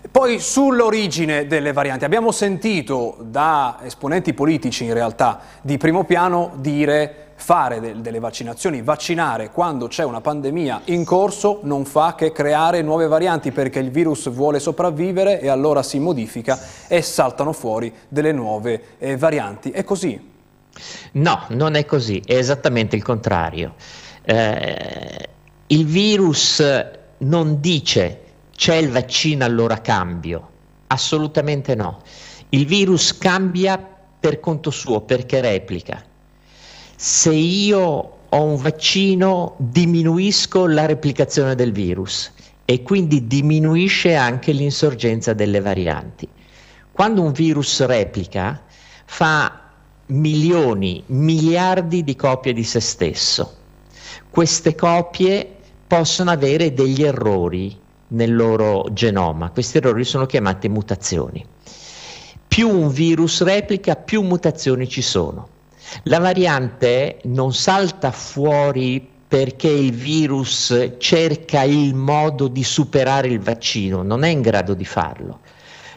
Poi 0.08 0.38
sull'origine 0.38 1.48
delle 1.48 1.72
varianti, 1.72 2.04
abbiamo 2.04 2.30
sentito 2.30 3.16
da 3.20 3.80
esponenti 3.82 4.32
politici 4.34 4.84
in 4.84 4.94
realtà 4.94 5.40
di 5.60 5.76
primo 5.76 6.04
piano 6.04 6.52
dire 6.58 7.23
fare 7.37 7.81
de 7.81 8.01
delle 8.01 8.18
vaccinazioni, 8.18 8.83
vaccinare 8.83 9.51
quando 9.51 9.87
c'è 9.87 10.05
una 10.05 10.20
pandemia 10.20 10.83
in 10.87 11.05
corso 11.05 11.61
non 11.62 11.85
fa 11.85 12.14
che 12.14 12.33
creare 12.33 12.83
nuove 12.83 13.07
varianti 13.07 13.53
perché 13.53 13.79
il 13.79 13.90
virus 13.90 14.31
vuole 14.31 14.61
sopravvivere 14.61 15.40
e 15.40 15.49
allora 15.49 15.83
si 15.83 15.99
modifica 15.99 16.59
e 16.88 17.03
saltano 17.03 17.53
fuori 17.53 17.92
delle 18.09 18.33
nuove 18.33 18.83
eh, 18.99 19.16
varianti. 19.16 19.70
È 19.70 19.85
così? 19.85 20.33
No, 21.12 21.44
non 21.49 21.75
è 21.75 21.85
così, 21.85 22.23
è 22.25 22.35
esattamente 22.35 22.97
il 22.97 23.03
contrario. 23.03 23.75
Eh, 24.23 25.29
il 25.68 25.85
virus 25.87 26.62
non 27.18 27.61
dice 27.61 28.20
c'è 28.55 28.77
il 28.77 28.90
vaccino 28.90 29.44
allora 29.44 29.81
cambio? 29.81 30.51
Assolutamente 30.88 31.75
no. 31.75 32.03
Il 32.51 32.66
virus 32.66 33.16
cambia 33.18 33.79
per 34.20 34.40
conto 34.40 34.70
suo 34.70 35.01
perché 35.01 35.40
replica. 35.40 36.03
Se 36.96 37.33
io 37.33 38.12
ho 38.28 38.42
un 38.42 38.57
vaccino 38.57 39.54
diminuisco 39.59 40.66
la 40.66 40.87
replicazione 40.87 41.54
del 41.54 41.72
virus 41.72 42.33
e 42.64 42.83
quindi 42.83 43.26
diminuisce 43.26 44.14
anche 44.14 44.52
l'insorgenza 44.52 45.33
delle 45.33 45.61
varianti. 45.61 46.28
Quando 46.92 47.22
un 47.22 47.33
virus 47.33 47.85
replica 47.85 48.62
fa 49.04 49.70
milioni, 50.07 51.02
miliardi 51.07 52.04
di 52.04 52.14
copie 52.16 52.52
di 52.52 52.64
se 52.64 52.80
stesso. 52.80 53.57
Queste 54.30 54.74
copie 54.74 55.57
possono 55.87 56.30
avere 56.30 56.72
degli 56.72 57.02
errori 57.02 57.76
nel 58.09 58.35
loro 58.35 58.88
genoma. 58.92 59.50
Questi 59.50 59.78
errori 59.78 60.04
sono 60.04 60.26
chiamati 60.26 60.68
mutazioni. 60.68 61.44
Più 62.46 62.68
un 62.68 62.90
virus 62.90 63.42
replica, 63.42 63.96
più 63.96 64.22
mutazioni 64.22 64.88
ci 64.88 65.02
sono. 65.02 65.48
La 66.05 66.18
variante 66.18 67.18
non 67.25 67.53
salta 67.53 68.11
fuori 68.11 69.09
perché 69.27 69.68
il 69.68 69.92
virus 69.92 70.92
cerca 70.99 71.62
il 71.62 71.94
modo 71.94 72.49
di 72.49 72.62
superare 72.62 73.29
il 73.29 73.40
vaccino, 73.40 74.03
non 74.03 74.23
è 74.23 74.29
in 74.29 74.42
grado 74.42 74.75
di 74.75 74.85
farlo. 74.85 75.40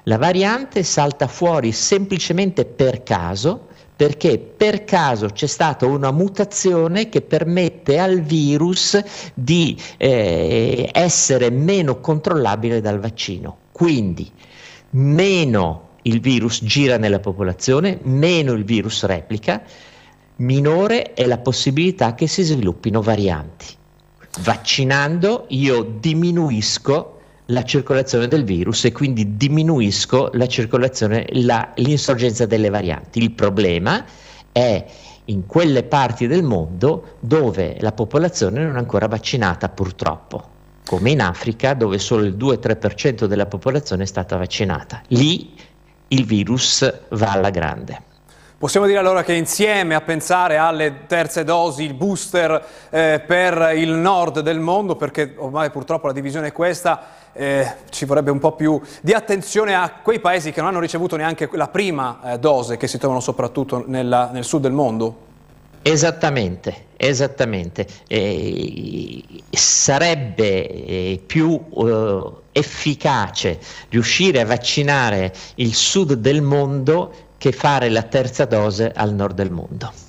La 0.04 0.18
variante 0.18 0.84
salta 0.84 1.28
fuori 1.28 1.72
semplicemente 1.72 2.66
per 2.66 3.04
caso 3.04 3.68
perché 3.98 4.38
per 4.38 4.84
caso 4.84 5.28
c'è 5.28 5.48
stata 5.48 5.88
una 5.88 6.12
mutazione 6.12 7.10
che 7.10 7.22
permette 7.22 8.00
al 8.00 8.22
virus 8.22 8.98
di 9.34 9.76
eh, 9.98 10.90
essere 10.94 11.50
meno 11.50 12.00
controllabile 12.00 12.80
dal 12.80 13.00
vaccino. 13.00 13.58
Quindi 13.72 14.32
meno 14.92 15.87
il 16.08 16.20
virus 16.20 16.64
gira 16.64 16.98
nella 16.98 17.20
popolazione, 17.20 18.00
meno 18.04 18.54
il 18.54 18.64
virus 18.64 19.04
replica, 19.04 19.62
minore 20.38 21.14
è 21.14 21.26
la 21.26 21.38
possibilità 21.38 22.16
che 22.16 22.28
si 22.28 22.44
sviluppino 22.44 23.02
varianti. 23.02 23.66
Vaccinando 24.40 25.46
io 25.50 25.84
diminuisco 26.00 27.16
la 27.48 27.64
circolazione 27.64 28.28
del 28.28 28.44
virus 28.44 28.86
e 28.86 28.92
quindi 28.92 29.38
diminuisco 29.38 30.32
la 30.34 30.48
circolazione, 30.48 31.26
la, 31.32 31.72
l'insorgenza 31.76 32.46
delle 32.46 32.70
varianti. 32.70 33.20
Il 33.20 33.32
problema 33.32 34.06
è 34.52 34.86
in 35.26 35.46
quelle 35.46 35.84
parti 35.84 36.28
del 36.28 36.44
mondo 36.44 37.16
dove 37.20 37.78
la 37.80 37.92
popolazione 37.92 38.64
non 38.64 38.76
è 38.76 38.80
ancora 38.80 39.08
vaccinata 39.08 39.70
purtroppo, 39.70 40.56
come 40.86 41.12
in 41.12 41.22
Africa 41.22 41.74
dove 41.74 42.00
solo 42.00 42.24
il 42.24 42.36
2-3% 42.36 43.26
della 43.26 43.46
popolazione 43.46 44.04
è 44.04 44.08
stata 44.08 44.38
vaccinata. 44.38 45.02
Lì 45.08 45.54
il 46.10 46.26
virus 46.26 46.92
va 47.10 47.32
alla 47.32 47.50
grande. 47.50 48.02
Possiamo 48.58 48.88
dire 48.88 48.98
allora 48.98 49.22
che 49.22 49.34
insieme 49.34 49.94
a 49.94 50.02
pensare 50.02 50.58
alle 50.58 51.06
terze 51.06 51.44
dosi, 51.44 51.84
il 51.84 51.94
booster 51.94 52.66
eh, 52.90 53.22
per 53.24 53.74
il 53.76 53.92
nord 53.92 54.40
del 54.40 54.60
mondo, 54.60 54.96
perché 54.96 55.36
ormai 55.38 55.70
purtroppo 55.70 56.08
la 56.08 56.14
divisione 56.14 56.48
è 56.48 56.52
questa, 56.52 57.04
eh, 57.34 57.76
ci 57.92 58.06
vorrebbe 58.06 58.32
un 58.32 58.40
po' 58.40 58.54
più 58.54 58.82
di 59.02 59.14
attenzione 59.14 59.76
a 59.76 60.00
quei 60.02 60.20
paesi 60.20 60.52
che 60.52 60.60
non 60.60 60.70
hanno 60.70 60.80
ricevuto 60.80 61.16
neanche 61.16 61.48
la 61.52 61.68
prima 61.68 62.20
eh, 62.24 62.40
dose, 62.40 62.78
che 62.78 62.88
si 62.88 62.98
trovano 62.98 63.20
soprattutto 63.20 63.84
nella, 63.86 64.32
nel 64.32 64.44
sud 64.44 64.64
del 64.64 64.72
mondo? 64.72 65.27
Esattamente, 65.90 66.88
esattamente. 66.98 67.88
Eh, 68.08 69.24
sarebbe 69.50 71.22
più 71.26 71.64
eh, 71.78 72.32
efficace 72.52 73.58
riuscire 73.88 74.42
a 74.42 74.46
vaccinare 74.46 75.34
il 75.56 75.74
sud 75.74 76.16
del 76.16 76.42
mondo 76.42 77.14
che 77.38 77.54
fare 77.54 77.88
la 77.88 78.04
terza 78.04 78.44
dose 78.44 78.92
al 78.94 79.14
nord 79.14 79.36
del 79.36 79.50
mondo. 79.50 80.07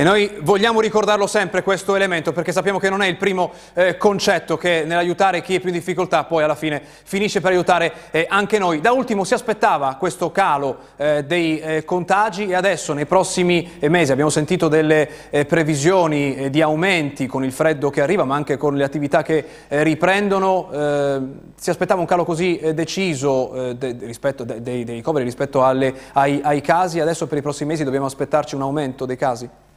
E 0.00 0.02
noi 0.02 0.38
vogliamo 0.40 0.80
ricordarlo 0.80 1.26
sempre 1.26 1.62
questo 1.62 1.94
elemento 1.94 2.32
perché 2.32 2.52
sappiamo 2.52 2.78
che 2.78 2.88
non 2.88 3.02
è 3.02 3.06
il 3.06 3.18
primo 3.18 3.52
eh, 3.74 3.98
concetto 3.98 4.56
che 4.56 4.82
nell'aiutare 4.86 5.42
chi 5.42 5.56
è 5.56 5.60
più 5.60 5.68
in 5.68 5.74
difficoltà 5.74 6.24
poi 6.24 6.42
alla 6.42 6.54
fine 6.54 6.80
finisce 7.02 7.42
per 7.42 7.50
aiutare 7.50 7.92
eh, 8.10 8.24
anche 8.26 8.58
noi. 8.58 8.80
Da 8.80 8.92
ultimo 8.92 9.24
si 9.24 9.34
aspettava 9.34 9.96
questo 9.96 10.32
calo 10.32 10.78
eh, 10.96 11.24
dei 11.24 11.60
eh, 11.60 11.84
contagi 11.84 12.46
e 12.46 12.54
adesso 12.54 12.94
nei 12.94 13.04
prossimi 13.04 13.72
eh, 13.78 13.90
mesi 13.90 14.10
abbiamo 14.10 14.30
sentito 14.30 14.68
delle 14.68 15.28
eh, 15.28 15.44
previsioni 15.44 16.48
di 16.48 16.62
aumenti 16.62 17.26
con 17.26 17.44
il 17.44 17.52
freddo 17.52 17.90
che 17.90 18.00
arriva 18.00 18.24
ma 18.24 18.36
anche 18.36 18.56
con 18.56 18.76
le 18.76 18.84
attività 18.84 19.22
che 19.22 19.44
riprendono. 19.68 21.38
si 21.56 21.68
aspettava 21.68 22.00
un 22.00 22.06
calo 22.06 22.24
così 22.24 22.58
deciso 22.72 23.74
de, 23.76 23.96
de, 23.96 24.06
rispetto 24.06 24.44
de, 24.44 24.62
dei, 24.62 24.82
dei 24.82 24.94
ricoveri 24.94 25.26
rispetto 25.26 25.62
alle, 25.62 25.92
ai, 26.14 26.40
ai 26.42 26.62
casi, 26.62 27.00
adesso 27.00 27.26
per 27.26 27.36
i 27.36 27.42
prossimi 27.42 27.68
mesi 27.68 27.84
dobbiamo 27.84 28.06
aspettarci 28.06 28.54
un 28.54 28.62
aumento 28.62 29.04
dei 29.04 29.16
casi? 29.18 29.68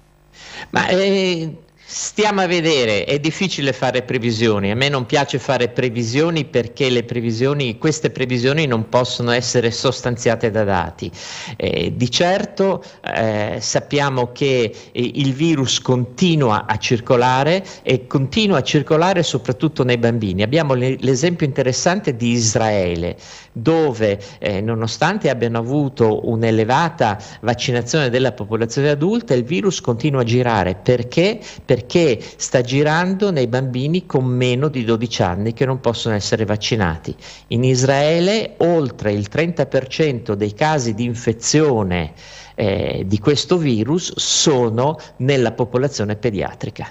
Ma 0.72 0.88
eh, 0.90 1.56
Stiamo 1.96 2.42
a 2.42 2.48
vedere, 2.48 3.04
è 3.04 3.20
difficile 3.20 3.72
fare 3.72 4.02
previsioni, 4.02 4.72
a 4.72 4.76
me 4.76 4.90
non 4.90 5.06
piace 5.06 5.38
fare 5.38 5.70
previsioni 5.70 6.44
perché 6.44 7.04
previsioni, 7.04 7.78
queste 7.78 8.10
previsioni 8.10 8.66
non 8.66 8.90
possono 8.90 9.30
essere 9.30 9.70
sostanziate 9.70 10.50
da 10.50 10.64
dati. 10.64 11.12
Eh, 11.56 11.94
di 11.96 12.10
certo 12.10 12.84
eh, 13.04 13.58
sappiamo 13.60 14.32
che 14.32 14.74
eh, 14.92 15.12
il 15.14 15.34
virus 15.34 15.80
continua 15.82 16.66
a 16.66 16.78
circolare 16.78 17.64
e 17.84 18.08
continua 18.08 18.58
a 18.58 18.64
circolare 18.64 19.22
soprattutto 19.22 19.84
nei 19.84 20.00
bambini. 20.00 20.42
Abbiamo 20.42 20.74
l'esempio 20.74 21.46
interessante 21.46 22.16
di 22.16 22.32
Israele 22.32 23.18
dove 23.52 24.20
eh, 24.40 24.62
nonostante 24.62 25.30
abbiano 25.30 25.60
avuto 25.60 26.28
un'elevata 26.28 27.20
vaccinazione 27.42 28.10
della 28.10 28.32
popolazione 28.32 28.90
adulta 28.90 29.36
il 29.36 29.44
virus 29.44 29.80
continua 29.80 30.22
a 30.22 30.24
girare 30.24 30.74
perché? 30.74 31.40
perché 31.64 31.83
perché 31.84 32.20
sta 32.38 32.62
girando 32.62 33.30
nei 33.30 33.48
bambini 33.48 34.06
con 34.06 34.26
meno 34.26 34.70
di 34.70 34.84
12 34.86 35.22
anni 35.22 35.54
che 35.54 35.66
non 35.66 35.80
possono 35.80 36.16
essere 36.16 36.46
vaccinati. 36.46 37.16
In 37.48 37.64
Israele 37.64 38.56
oltre 38.58 39.12
il 39.12 39.28
30% 39.32 40.34
dei 40.34 40.54
casi 40.54 40.94
di 40.94 41.04
infezione 41.04 42.14
eh, 42.56 43.04
di 43.06 43.20
questo 43.20 43.58
virus 43.58 44.14
sono 44.16 44.98
nella 45.18 45.52
popolazione 45.52 46.16
pediatrica. 46.16 46.88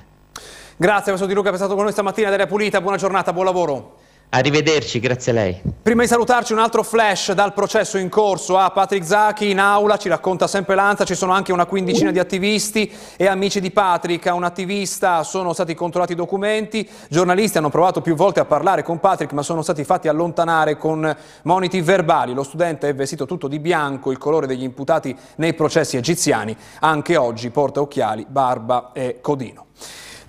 Grazie, 0.77 1.13
professor 1.13 1.29
Di 1.29 1.35
Luca, 1.35 1.51
per 1.51 1.55
essere 1.55 1.69
stato 1.69 1.75
con 1.75 1.85
noi 1.85 1.93
stamattina 1.93 2.27
ad 2.27 2.35
Aria 2.35 2.47
Pulita. 2.47 2.81
Buona 2.81 2.97
giornata, 2.97 3.33
buon 3.33 3.47
lavoro. 3.47 4.01
Arrivederci, 4.35 4.99
grazie 4.99 5.31
a 5.31 5.35
lei. 5.35 5.61
Prima 5.83 6.01
di 6.01 6.09
salutarci 6.09 6.55
un 6.55 6.59
altro 6.59 6.83
flash 6.83 7.33
dal 7.33 7.53
processo 7.53 7.99
in 7.99 8.09
corso 8.09 8.57
a 8.57 8.71
Patrick 8.71 9.05
Zacchi 9.05 9.51
in 9.51 9.59
aula, 9.59 9.99
ci 9.99 10.09
racconta 10.09 10.47
sempre 10.47 10.75
Lanza, 10.75 11.05
ci 11.05 11.15
sono 11.15 11.33
anche 11.33 11.53
una 11.53 11.67
quindicina 11.67 12.11
di 12.11 12.19
attivisti 12.19 12.91
e 13.19 13.27
amici 13.27 13.61
di 13.61 13.71
Patrick, 13.71 14.27
a 14.27 14.33
un 14.33 14.45
attivista 14.45 15.23
sono 15.23 15.53
stati 15.53 15.75
controllati 15.75 16.13
i 16.13 16.17
documenti, 16.17 16.89
giornalisti 17.11 17.59
hanno 17.59 17.69
provato 17.69 18.01
più 18.01 18.15
volte 18.15 18.41
a 18.41 18.47
parlare 18.47 18.83
con 18.83 19.01
Patrick 19.01 19.35
ma 19.35 19.43
sono 19.43 19.61
stati 19.61 19.85
fatti 19.85 20.09
allontanare 20.09 20.79
con 20.79 21.15
moniti 21.43 21.83
verbali, 21.83 22.33
lo 22.33 22.43
studente 22.43 22.89
è 22.89 22.95
vestito 22.95 23.27
tutto 23.27 23.49
di 23.49 23.59
bianco, 23.59 24.11
il 24.11 24.17
colore 24.19 24.47
degli 24.47 24.63
imputati 24.63 25.15
nei 25.37 25.53
processi 25.53 25.99
egiziani, 25.99 26.57
anche 26.81 27.19
oggi 27.19 27.51
porta 27.51 27.83
occhiali, 27.83 28.25
barba 28.27 28.93
e 28.95 29.19
codino. 29.21 29.67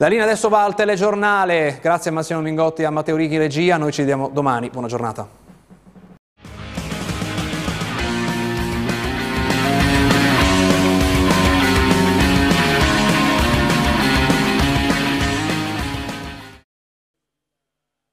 La 0.04 0.10
linea 0.10 0.26
adesso 0.26 0.50
va 0.50 0.66
al 0.66 0.76
telegiornale, 0.76 1.80
grazie 1.82 2.12
a 2.12 2.14
Massimo 2.14 2.42
Mingotti 2.42 2.82
e 2.82 2.86
a 2.86 2.90
Matteo 2.90 3.16
Righi 3.16 3.38
regia, 3.38 3.78
noi 3.78 3.94
ci 3.94 4.02
vediamo 4.02 4.28
domani, 4.28 4.68
buona 4.70 4.90
giornata. 4.90 5.43